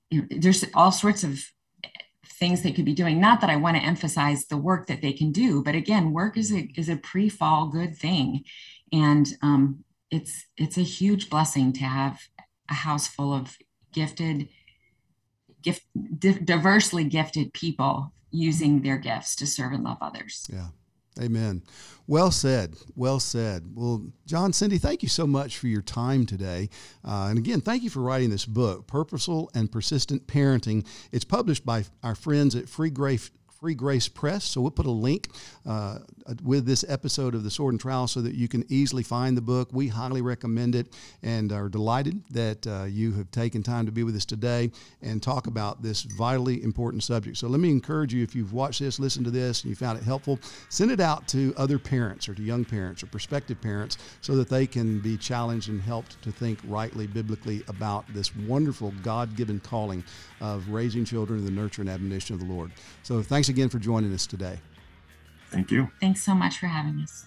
you 0.10 0.22
know, 0.22 0.28
there's 0.32 0.64
all 0.74 0.92
sorts 0.92 1.24
of 1.24 1.40
things 2.26 2.62
they 2.62 2.72
could 2.72 2.86
be 2.86 2.94
doing. 2.94 3.20
Not 3.20 3.42
that 3.42 3.50
I 3.50 3.58
want 3.58 3.78
to 3.78 3.84
emphasize 3.84 4.46
the 4.46 4.58
work 4.58 4.88
that 4.88 5.02
they 5.02 5.14
can 5.14 5.32
do, 5.32 5.62
but 5.62 5.76
again, 5.76 6.14
work 6.14 6.38
is 6.38 6.52
a, 6.54 6.70
is 6.76 6.90
a 6.90 6.98
pre 6.98 7.30
fall 7.30 7.68
good 7.68 7.98
thing. 7.98 8.44
And 8.94 9.28
um, 9.42 9.84
it's, 10.10 10.46
it's 10.58 10.78
a 10.78 10.84
huge 10.84 11.30
blessing 11.30 11.74
to 11.74 11.84
have 11.84 12.20
a 12.70 12.74
house 12.74 13.08
full 13.08 13.34
of 13.34 13.58
gifted, 13.92 14.48
gift, 15.62 15.84
di- 16.18 16.40
diversely 16.40 17.04
gifted 17.04 17.54
people 17.54 18.14
using 18.32 18.82
their 18.82 18.98
gifts 18.98 19.36
to 19.38 19.48
serve 19.48 19.74
and 19.74 19.84
love 19.84 19.98
others. 20.02 20.46
Yeah. 20.52 20.68
Amen. 21.22 21.64
Well 22.08 22.30
said. 22.30 22.76
Well 22.96 23.20
said. 23.20 23.72
Well, 23.74 24.06
John, 24.26 24.52
Cindy, 24.54 24.78
thank 24.78 25.02
you 25.02 25.10
so 25.10 25.26
much 25.26 25.58
for 25.58 25.68
your 25.68 25.82
time 25.82 26.26
today. 26.26 26.70
Uh, 27.04 27.28
and 27.30 27.38
again, 27.38 27.62
thank 27.62 27.84
you 27.84 27.90
for 27.90 28.02
writing 28.02 28.30
this 28.30 28.46
book, 28.46 28.86
Purposeful 28.86 29.50
and 29.56 29.72
Persistent 29.72 30.28
Parenting. 30.28 30.86
It's 31.12 31.24
published 31.24 31.66
by 31.66 31.86
our 32.04 32.16
friends 32.16 32.54
at 32.54 32.68
Free 32.68 32.90
Grace, 32.90 33.32
Free 33.66 33.74
Grace 33.74 34.08
Press. 34.08 34.44
So 34.44 34.62
we'll 34.62 34.70
put 34.70 34.86
a 34.86 34.92
link 34.92 35.30
uh, 35.66 35.98
with 36.44 36.68
this 36.68 36.86
episode 36.88 37.34
of 37.34 37.44
the 37.44 37.50
Sword 37.50 37.74
and 37.74 37.82
Trowel 37.82 38.08
so 38.08 38.22
that 38.22 38.36
you 38.36 38.48
can 38.48 38.64
easily 38.70 39.02
find 39.02 39.36
the 39.36 39.42
book. 39.42 39.70
We 39.72 39.88
highly 39.88 40.22
recommend 40.22 40.76
it 40.76 40.96
and 41.24 41.52
are 41.52 41.68
delighted 41.68 42.22
that 42.30 42.68
uh, 42.68 42.84
you 42.84 43.14
have 43.14 43.32
taken 43.32 43.64
time 43.64 43.88
to 43.88 43.92
be 43.92 44.04
with 44.04 44.16
us 44.16 44.24
today 44.24 44.70
and 45.02 45.20
talk 45.20 45.48
about 45.48 45.82
this 45.82 46.04
vitally 46.04 46.62
important 46.62 47.02
subject. 47.02 47.38
So 47.38 47.48
let 47.48 47.60
me 47.60 47.72
encourage 47.72 48.14
you 48.14 48.22
if 48.22 48.36
you've 48.36 48.54
watched 48.54 48.82
this, 48.82 49.00
listened 49.00 49.26
to 49.26 49.32
this, 49.32 49.64
and 49.64 49.72
you 49.72 49.76
found 49.76 49.98
it 49.98 50.04
helpful, 50.04 50.40
send 50.70 50.92
it 50.92 51.00
out 51.00 51.28
to 51.30 51.52
other 51.58 51.80
parents 51.80 52.30
or 52.30 52.36
to 52.36 52.44
young 52.44 52.66
parents 52.66 53.02
or 53.02 53.08
prospective 53.08 53.60
parents 53.60 53.98
so 54.22 54.36
that 54.36 54.48
they 54.48 54.68
can 54.68 55.00
be 55.00 55.18
challenged 55.18 55.70
and 55.70 55.82
helped 55.82 56.22
to 56.22 56.32
think 56.32 56.60
rightly, 56.68 57.08
biblically 57.08 57.64
about 57.68 58.06
this 58.14 58.36
wonderful 58.36 58.94
God 59.02 59.36
given 59.36 59.60
calling 59.60 60.04
of 60.42 60.70
raising 60.70 61.06
children 61.06 61.40
in 61.40 61.46
the 61.46 61.52
nurture 61.52 61.82
and 61.82 61.90
admonition 61.90 62.34
of 62.34 62.40
the 62.40 62.46
Lord. 62.46 62.72
So 63.04 63.22
thanks 63.22 63.50
again 63.50 63.70
for 63.70 63.80
joining 63.80 64.14
us 64.14 64.28
today. 64.28 64.60
Thank 65.50 65.72
you. 65.72 65.90
Thanks 66.02 66.24
so 66.24 66.34
much 66.36 66.58
for 66.58 66.68
having 66.68 67.00
us. 67.02 67.26